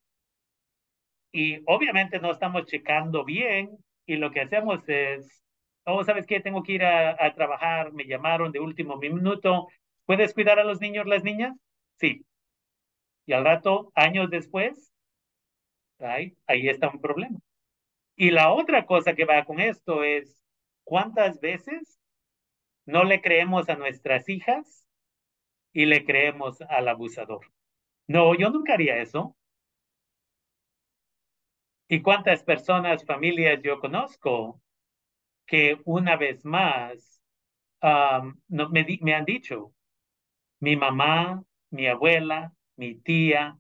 y 1.33 1.61
obviamente 1.67 2.21
no 2.21 2.31
estamos 2.31 2.67
checando 2.67 3.25
bien, 3.25 3.79
y 4.07 4.17
lo 4.17 4.31
que 4.31 4.41
hacemos 4.43 4.89
es, 4.89 5.43
oh, 5.85 6.05
¿sabes 6.05 6.27
qué? 6.27 6.41
Tengo 6.41 6.63
que 6.63 6.73
ir 6.73 6.85
a, 6.85 7.35
trabajar, 7.35 7.93
me 7.93 8.07
llamaron 8.07 8.53
de 8.53 8.61
último 8.61 8.97
minuto, 8.99 9.69
¿puedes 10.07 10.35
cuidar 10.35 10.59
a 10.59 10.65
los 10.65 10.81
niños, 10.81 11.07
las 11.07 11.25
niñas? 11.25 11.55
Sí. 11.99 12.25
Y 13.27 13.33
al 13.33 13.45
rato, 13.45 13.91
años 13.95 14.31
después, 14.31 14.93
ahí, 15.99 16.37
ahí 16.47 16.69
está 16.69 16.89
un 16.91 17.01
problema. 17.01 17.39
Y 18.17 18.31
la 18.31 18.53
otra 18.53 18.87
cosa 18.87 19.15
que 19.15 19.25
va 19.25 19.45
con 19.45 19.61
esto 19.61 20.05
es, 20.05 20.37
¿cuántas 20.85 21.41
veces 21.41 21.99
no 22.87 23.05
le 23.05 23.21
creemos 23.21 23.69
a 23.69 23.77
nuestras 23.77 24.29
hijas 24.29 24.87
y 25.73 25.87
le 25.87 26.05
creemos 26.05 26.61
al 26.63 26.89
abusador? 26.89 27.47
No, 28.09 28.35
yo 28.35 28.49
nunca 28.51 28.73
haría 28.75 28.97
eso. 29.03 29.37
¿Y 31.89 32.03
cuántas 32.03 32.43
personas, 32.43 33.07
familias 33.07 33.61
yo 33.63 33.81
conozco 33.81 34.61
que 35.47 35.79
una 35.85 36.17
vez 36.17 36.45
más 36.45 37.23
me, 38.49 38.87
me 39.01 39.15
han 39.15 39.25
dicho, 39.25 39.73
mi 40.61 40.77
mamá, 40.77 41.45
mi 41.71 41.87
abuela, 41.89 42.53
mi 42.77 42.97
tía, 42.97 43.59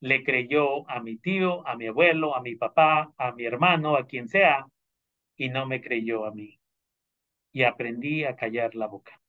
le 0.00 0.24
creyó 0.24 0.88
a 0.90 1.00
mi 1.00 1.18
tío, 1.18 1.66
a 1.68 1.76
mi 1.76 1.88
abuelo, 1.88 2.36
a 2.36 2.42
mi 2.42 2.56
papá, 2.56 3.12
a 3.18 3.32
mi 3.32 3.44
hermano, 3.46 3.96
a 3.96 4.06
quien 4.06 4.28
sea, 4.28 4.66
y 5.36 5.48
no 5.50 5.66
me 5.66 5.82
creyó 5.82 6.26
a 6.26 6.32
mí. 6.32 6.60
Y 7.52 7.64
aprendí 7.64 8.24
a 8.24 8.36
callar 8.36 8.74
la 8.74 8.88
boca. 8.88 9.20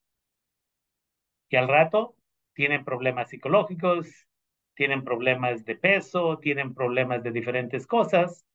Y 1.49 1.55
al 1.55 1.67
rato 1.67 2.15
tienen 2.53 2.85
problemas 2.85 3.29
psicológicos, 3.29 4.24
tienen 4.75 5.03
problemas 5.03 5.65
de 5.65 5.75
peso, 5.75 6.37
tienen 6.39 6.73
problemas 6.73 7.23
de 7.23 7.31
diferentes 7.31 7.87
cosas. 7.87 8.45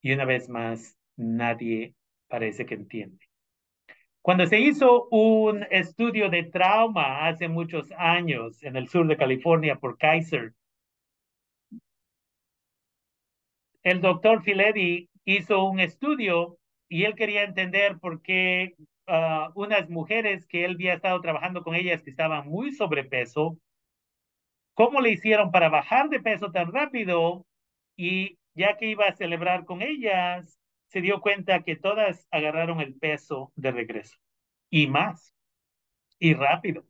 Y 0.00 0.12
una 0.12 0.24
vez 0.24 0.48
más, 0.48 0.96
nadie 1.16 1.94
parece 2.28 2.66
que 2.66 2.74
entiende. 2.74 3.28
Cuando 4.22 4.46
se 4.46 4.60
hizo 4.60 5.08
un 5.10 5.64
estudio 5.70 6.28
de 6.28 6.44
trauma 6.44 7.26
hace 7.26 7.48
muchos 7.48 7.90
años 7.96 8.62
en 8.62 8.76
el 8.76 8.88
sur 8.88 9.06
de 9.06 9.16
California 9.16 9.76
por 9.76 9.96
Kaiser, 9.96 10.52
el 13.82 14.00
doctor 14.00 14.42
Filedi 14.42 15.08
hizo 15.24 15.64
un 15.64 15.80
estudio 15.80 16.58
y 16.88 17.04
él 17.04 17.14
quería 17.14 17.42
entender 17.42 17.98
por 17.98 18.22
qué 18.22 18.74
ah, 19.06 19.50
unas 19.54 19.88
mujeres 19.88 20.46
que 20.46 20.64
él 20.64 20.74
había 20.74 20.94
estado 20.94 21.20
trabajando 21.20 21.62
con 21.62 21.74
ellas 21.74 22.02
que 22.02 22.10
estaban 22.10 22.48
muy 22.48 22.72
sobrepeso, 22.72 23.58
cómo 24.78 25.00
le 25.00 25.10
hicieron 25.10 25.50
para 25.50 25.68
bajar 25.68 26.08
de 26.08 26.20
peso 26.20 26.52
tan 26.52 26.72
rápido 26.72 27.44
y 27.96 28.38
ya 28.54 28.76
que 28.76 28.86
iba 28.86 29.06
a 29.06 29.16
celebrar 29.16 29.64
con 29.64 29.82
ellas, 29.82 30.56
se 30.86 31.00
dio 31.00 31.20
cuenta 31.20 31.64
que 31.64 31.74
todas 31.74 32.28
agarraron 32.30 32.80
el 32.80 32.94
peso 32.94 33.52
de 33.56 33.72
regreso 33.72 34.16
y 34.70 34.86
más 34.86 35.34
y 36.20 36.32
rápido. 36.32 36.86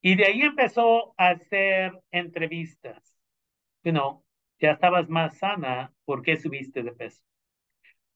Y 0.00 0.16
de 0.16 0.24
ahí 0.24 0.42
empezó 0.42 1.14
a 1.16 1.28
hacer 1.28 1.92
entrevistas. 2.10 3.16
You 3.84 3.92
know, 3.92 4.24
ya 4.58 4.72
estabas 4.72 5.08
más 5.08 5.38
sana, 5.38 5.92
¿por 6.04 6.22
qué 6.22 6.36
subiste 6.36 6.82
de 6.82 6.90
peso? 6.90 7.22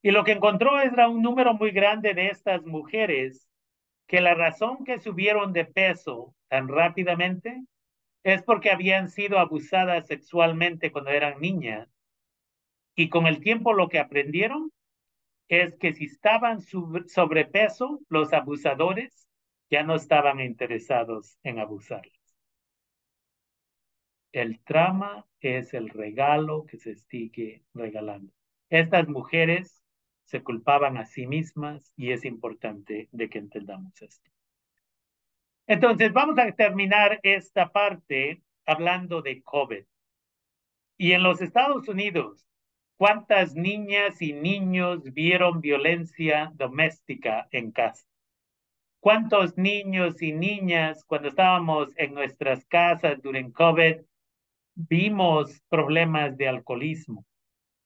Y 0.03 0.11
lo 0.11 0.25
que 0.25 0.33
encontró 0.33 0.81
era 0.81 1.09
un 1.09 1.23
número 1.23 1.55
muy 1.55 1.71
grande 1.71 2.15
de 2.15 2.31
estas 2.31 2.65
mujeres 2.65 3.49
que 4.09 4.21
la 4.21 4.35
razón 4.35 4.83
que 4.85 4.99
subieron 4.99 5.53
de 5.53 5.67
peso 5.67 6.35
tan 6.49 6.67
rápidamente 6.67 7.65
es 8.27 8.43
porque 8.43 8.73
habían 8.73 9.09
sido 9.09 9.39
abusadas 9.39 10.09
sexualmente 10.09 10.91
cuando 10.91 11.11
eran 11.11 11.41
niñas. 11.41 11.89
Y 12.97 13.09
con 13.09 13.29
el 13.29 13.39
tiempo 13.39 13.73
lo 13.73 13.89
que 13.89 14.01
aprendieron 14.01 14.73
es 15.47 15.77
que 15.77 15.93
si 15.93 16.07
estaban 16.07 16.61
sobrepeso, 16.61 18.01
los 18.09 18.33
abusadores 18.33 19.29
ya 19.71 19.85
no 19.85 19.95
estaban 19.95 20.41
interesados 20.41 21.39
en 21.45 21.61
abusarles. 21.61 22.19
El 24.33 24.59
trama 24.65 25.25
es 25.41 25.73
el 25.73 25.89
regalo 25.89 26.67
que 26.67 26.79
se 26.79 26.97
sigue 26.97 27.63
regalando. 27.75 28.33
Estas 28.71 29.07
mujeres 29.07 29.85
se 30.25 30.43
culpaban 30.43 30.97
a 30.97 31.07
sí 31.07 31.29
mismas 31.29 31.93
y 31.95 32.11
es 32.11 32.25
importante 32.25 33.09
de 33.13 33.29
que 33.29 33.39
entendamos 33.39 34.03
esto. 34.03 34.36
Entonces, 35.67 36.13
vamos 36.13 36.39
a 36.39 36.53
terminar 36.53 37.19
esta 37.23 37.73
parte 37.73 38.41
hablando 38.67 39.21
de 39.21 39.43
COVID. 39.43 39.85
Y 40.97 41.13
en 41.13 41.23
los 41.23 41.43
Estados 41.43 41.89
Unidos, 41.89 42.47
¿cuántas 42.97 43.55
niñas 43.55 44.23
y 44.23 44.33
niños 44.33 45.03
vieron 45.13 45.61
violencia 45.61 46.53
doméstica 46.55 47.49
en 47.51 47.73
casa? 47.73 48.07
¿Cuántos 49.01 49.59
niños 49.59 50.23
y 50.23 50.33
niñas 50.33 51.05
cuando 51.05 51.29
estábamos 51.29 51.89
en 51.97 52.15
nuestras 52.15 52.65
casas 52.65 53.21
durante 53.21 53.53
COVID 53.53 53.97
vimos 54.75 55.61
problemas 55.69 56.37
de 56.37 56.49
alcoholismo? 56.49 57.25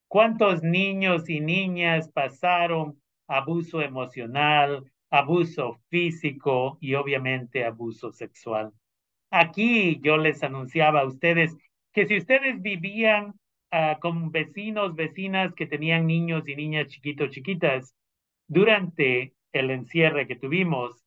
¿Cuántos 0.07 0.61
niños 0.61 1.29
y 1.29 1.39
niñas 1.39 2.09
pasaron 2.09 3.01
abuso 3.27 3.81
emocional, 3.81 4.83
abuso 5.11 5.79
físico 5.89 6.77
y 6.81 6.95
obviamente 6.95 7.65
abuso 7.65 8.11
sexual. 8.11 8.71
Aquí 9.29 9.99
yo 10.01 10.17
les 10.17 10.41
anunciaba 10.41 11.01
a 11.01 11.05
ustedes 11.05 11.55
que 11.93 12.07
si 12.07 12.17
ustedes 12.17 12.61
vivían 12.61 13.33
ah, 13.71 13.97
con 14.01 14.31
vecinos, 14.31 14.95
vecinas 14.95 15.53
que 15.53 15.67
tenían 15.67 16.07
niños 16.07 16.47
y 16.47 16.55
niñas 16.55 16.87
chiquitos, 16.87 17.29
chiquitas, 17.29 17.93
durante 18.47 19.33
el 19.53 19.71
encierre 19.71 20.27
que 20.27 20.35
tuvimos, 20.35 21.05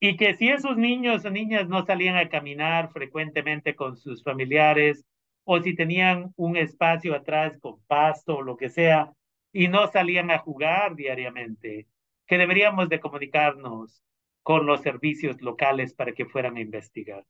y 0.00 0.16
que 0.16 0.34
si 0.36 0.48
esos 0.48 0.76
niños 0.76 1.24
o 1.24 1.30
niñas 1.30 1.68
no 1.68 1.84
salían 1.86 2.16
a 2.16 2.28
caminar 2.28 2.92
frecuentemente 2.92 3.74
con 3.74 3.96
sus 3.96 4.22
familiares, 4.22 5.04
o 5.44 5.60
si 5.60 5.74
tenían 5.74 6.32
un 6.36 6.56
espacio 6.56 7.14
atrás 7.14 7.58
con 7.60 7.80
pasto 7.86 8.36
o 8.36 8.42
lo 8.42 8.56
que 8.56 8.68
sea, 8.68 9.12
y 9.52 9.68
no 9.68 9.86
salían 9.88 10.30
a 10.30 10.38
jugar 10.38 10.96
diariamente, 10.96 11.86
que 12.26 12.38
deberíamos 12.38 12.88
de 12.88 13.00
comunicarnos 13.00 14.02
con 14.42 14.66
los 14.66 14.82
servicios 14.82 15.40
locales 15.40 15.94
para 15.94 16.12
que 16.12 16.26
fueran 16.26 16.56
a 16.56 16.60
investigar. 16.60 17.24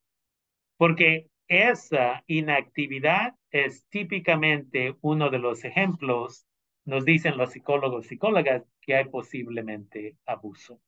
Porque 0.77 1.29
esa 1.49 2.25
inactividad 2.27 3.35
es 3.51 3.87
típicamente 3.89 4.97
uno 5.01 5.31
de 5.31 5.39
los 5.39 5.65
ejemplos, 5.65 6.47
nos 6.85 7.05
dicen 7.05 7.37
los 7.37 7.53
psicólogos, 7.53 8.07
psicólogas, 8.07 8.65
que 8.81 8.97
hay 8.97 9.05
posiblemente 9.05 10.17
abuso. 10.27 10.81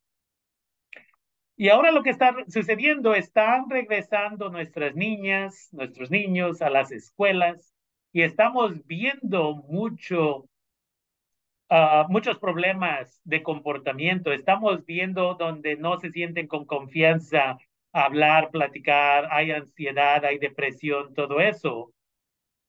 Y 1.56 1.70
ahora 1.70 1.90
lo 1.90 2.02
que 2.02 2.10
está 2.10 2.34
sucediendo, 2.48 3.14
están 3.14 3.70
regresando 3.70 4.50
nuestras 4.50 4.94
niñas, 4.94 5.68
nuestros 5.72 6.10
niños 6.10 6.60
a 6.60 6.68
las 6.68 6.92
escuelas 6.92 7.72
y 8.12 8.22
estamos 8.22 8.86
viendo 8.86 9.54
mucho 9.54 10.48
Ah, 11.68 12.06
muchos 12.08 12.38
problemas 12.38 13.20
de 13.24 13.42
comportamiento. 13.42 14.32
Estamos 14.32 14.84
viendo 14.86 15.34
donde 15.34 15.76
no 15.76 15.98
se 15.98 16.10
sienten 16.12 16.46
con 16.46 16.64
confianza 16.64 17.58
hablar, 17.92 18.50
platicar, 18.50 19.28
hay 19.32 19.50
ansiedad, 19.50 20.24
hay 20.24 20.38
depresión, 20.38 21.12
todo 21.14 21.40
eso. 21.40 21.92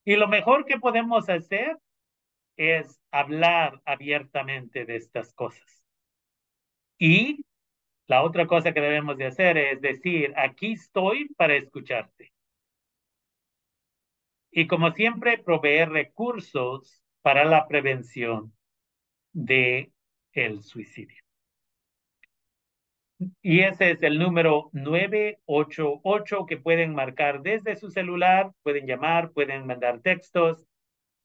Y 0.04 0.16
lo 0.16 0.28
mejor 0.28 0.64
que 0.64 0.78
podemos 0.78 1.28
hacer 1.28 1.76
es 2.56 3.00
hablar 3.12 3.80
abiertamente 3.84 4.84
de 4.84 4.96
estas 4.96 5.32
cosas. 5.34 5.84
Y 6.98 7.44
la 8.08 8.22
otra 8.22 8.46
cosa 8.46 8.72
que 8.72 8.80
debemos 8.80 9.16
de 9.18 9.26
hacer 9.26 9.58
es 9.58 9.80
decir, 9.80 10.34
aquí 10.36 10.72
estoy 10.72 11.28
para 11.36 11.56
escucharte. 11.56 12.32
Y 14.50 14.66
como 14.66 14.90
siempre, 14.92 15.38
proveer 15.38 15.90
recursos 15.90 17.02
para 17.22 17.44
la 17.44 17.68
prevención 17.68 18.52
de 19.38 19.92
el 20.32 20.62
suicidio. 20.62 21.22
Y 23.42 23.60
ese 23.60 23.92
es 23.92 24.02
el 24.02 24.18
número 24.18 24.70
988 24.72 26.46
que 26.46 26.56
pueden 26.56 26.94
marcar 26.94 27.42
desde 27.42 27.76
su 27.76 27.90
celular, 27.90 28.52
pueden 28.62 28.86
llamar, 28.86 29.32
pueden 29.32 29.66
mandar 29.66 30.00
textos 30.00 30.64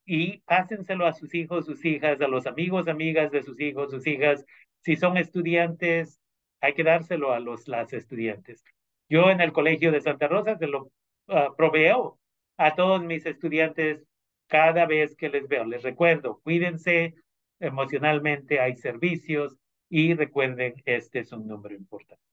y 0.06 0.40
pásenselo 0.40 1.06
a 1.06 1.14
sus 1.14 1.34
hijos, 1.34 1.66
sus 1.66 1.84
hijas, 1.86 2.22
a 2.22 2.28
los 2.28 2.48
amigos, 2.48 2.88
amigas 2.88 3.32
de 3.32 3.44
sus 3.44 3.60
hijos, 3.60 3.92
sus 3.92 4.06
hijas. 4.08 4.46
Si 4.82 4.96
son 4.96 5.18
estudiantes, 5.18 6.20
hay 6.62 6.74
que 6.74 6.84
dárselo 6.84 7.32
a 7.32 7.40
los 7.40 7.68
las 7.68 7.94
estudiantes. 7.94 8.64
Yo 9.10 9.30
en 9.30 9.42
el 9.42 9.54
Colegio 9.54 9.92
de 9.92 10.02
Santa 10.02 10.28
Rosa 10.28 10.58
se 10.58 10.68
lo 10.68 10.92
uh, 11.28 11.56
proveo 11.56 12.20
a 12.58 12.76
todos 12.76 13.04
mis 13.04 13.26
estudiantes 13.26 14.04
cada 14.48 14.86
vez 14.86 15.16
que 15.16 15.30
les 15.30 15.48
veo. 15.48 15.66
Les 15.66 15.84
recuerdo, 15.84 16.42
cuídense 16.44 17.16
emocionalmente, 17.64 18.60
hay 18.60 18.76
servicios 18.76 19.56
y 19.90 20.14
recuerden, 20.14 20.76
este 20.86 21.20
es 21.20 21.32
un 21.32 21.48
número 21.48 21.76
importante. 21.76 22.33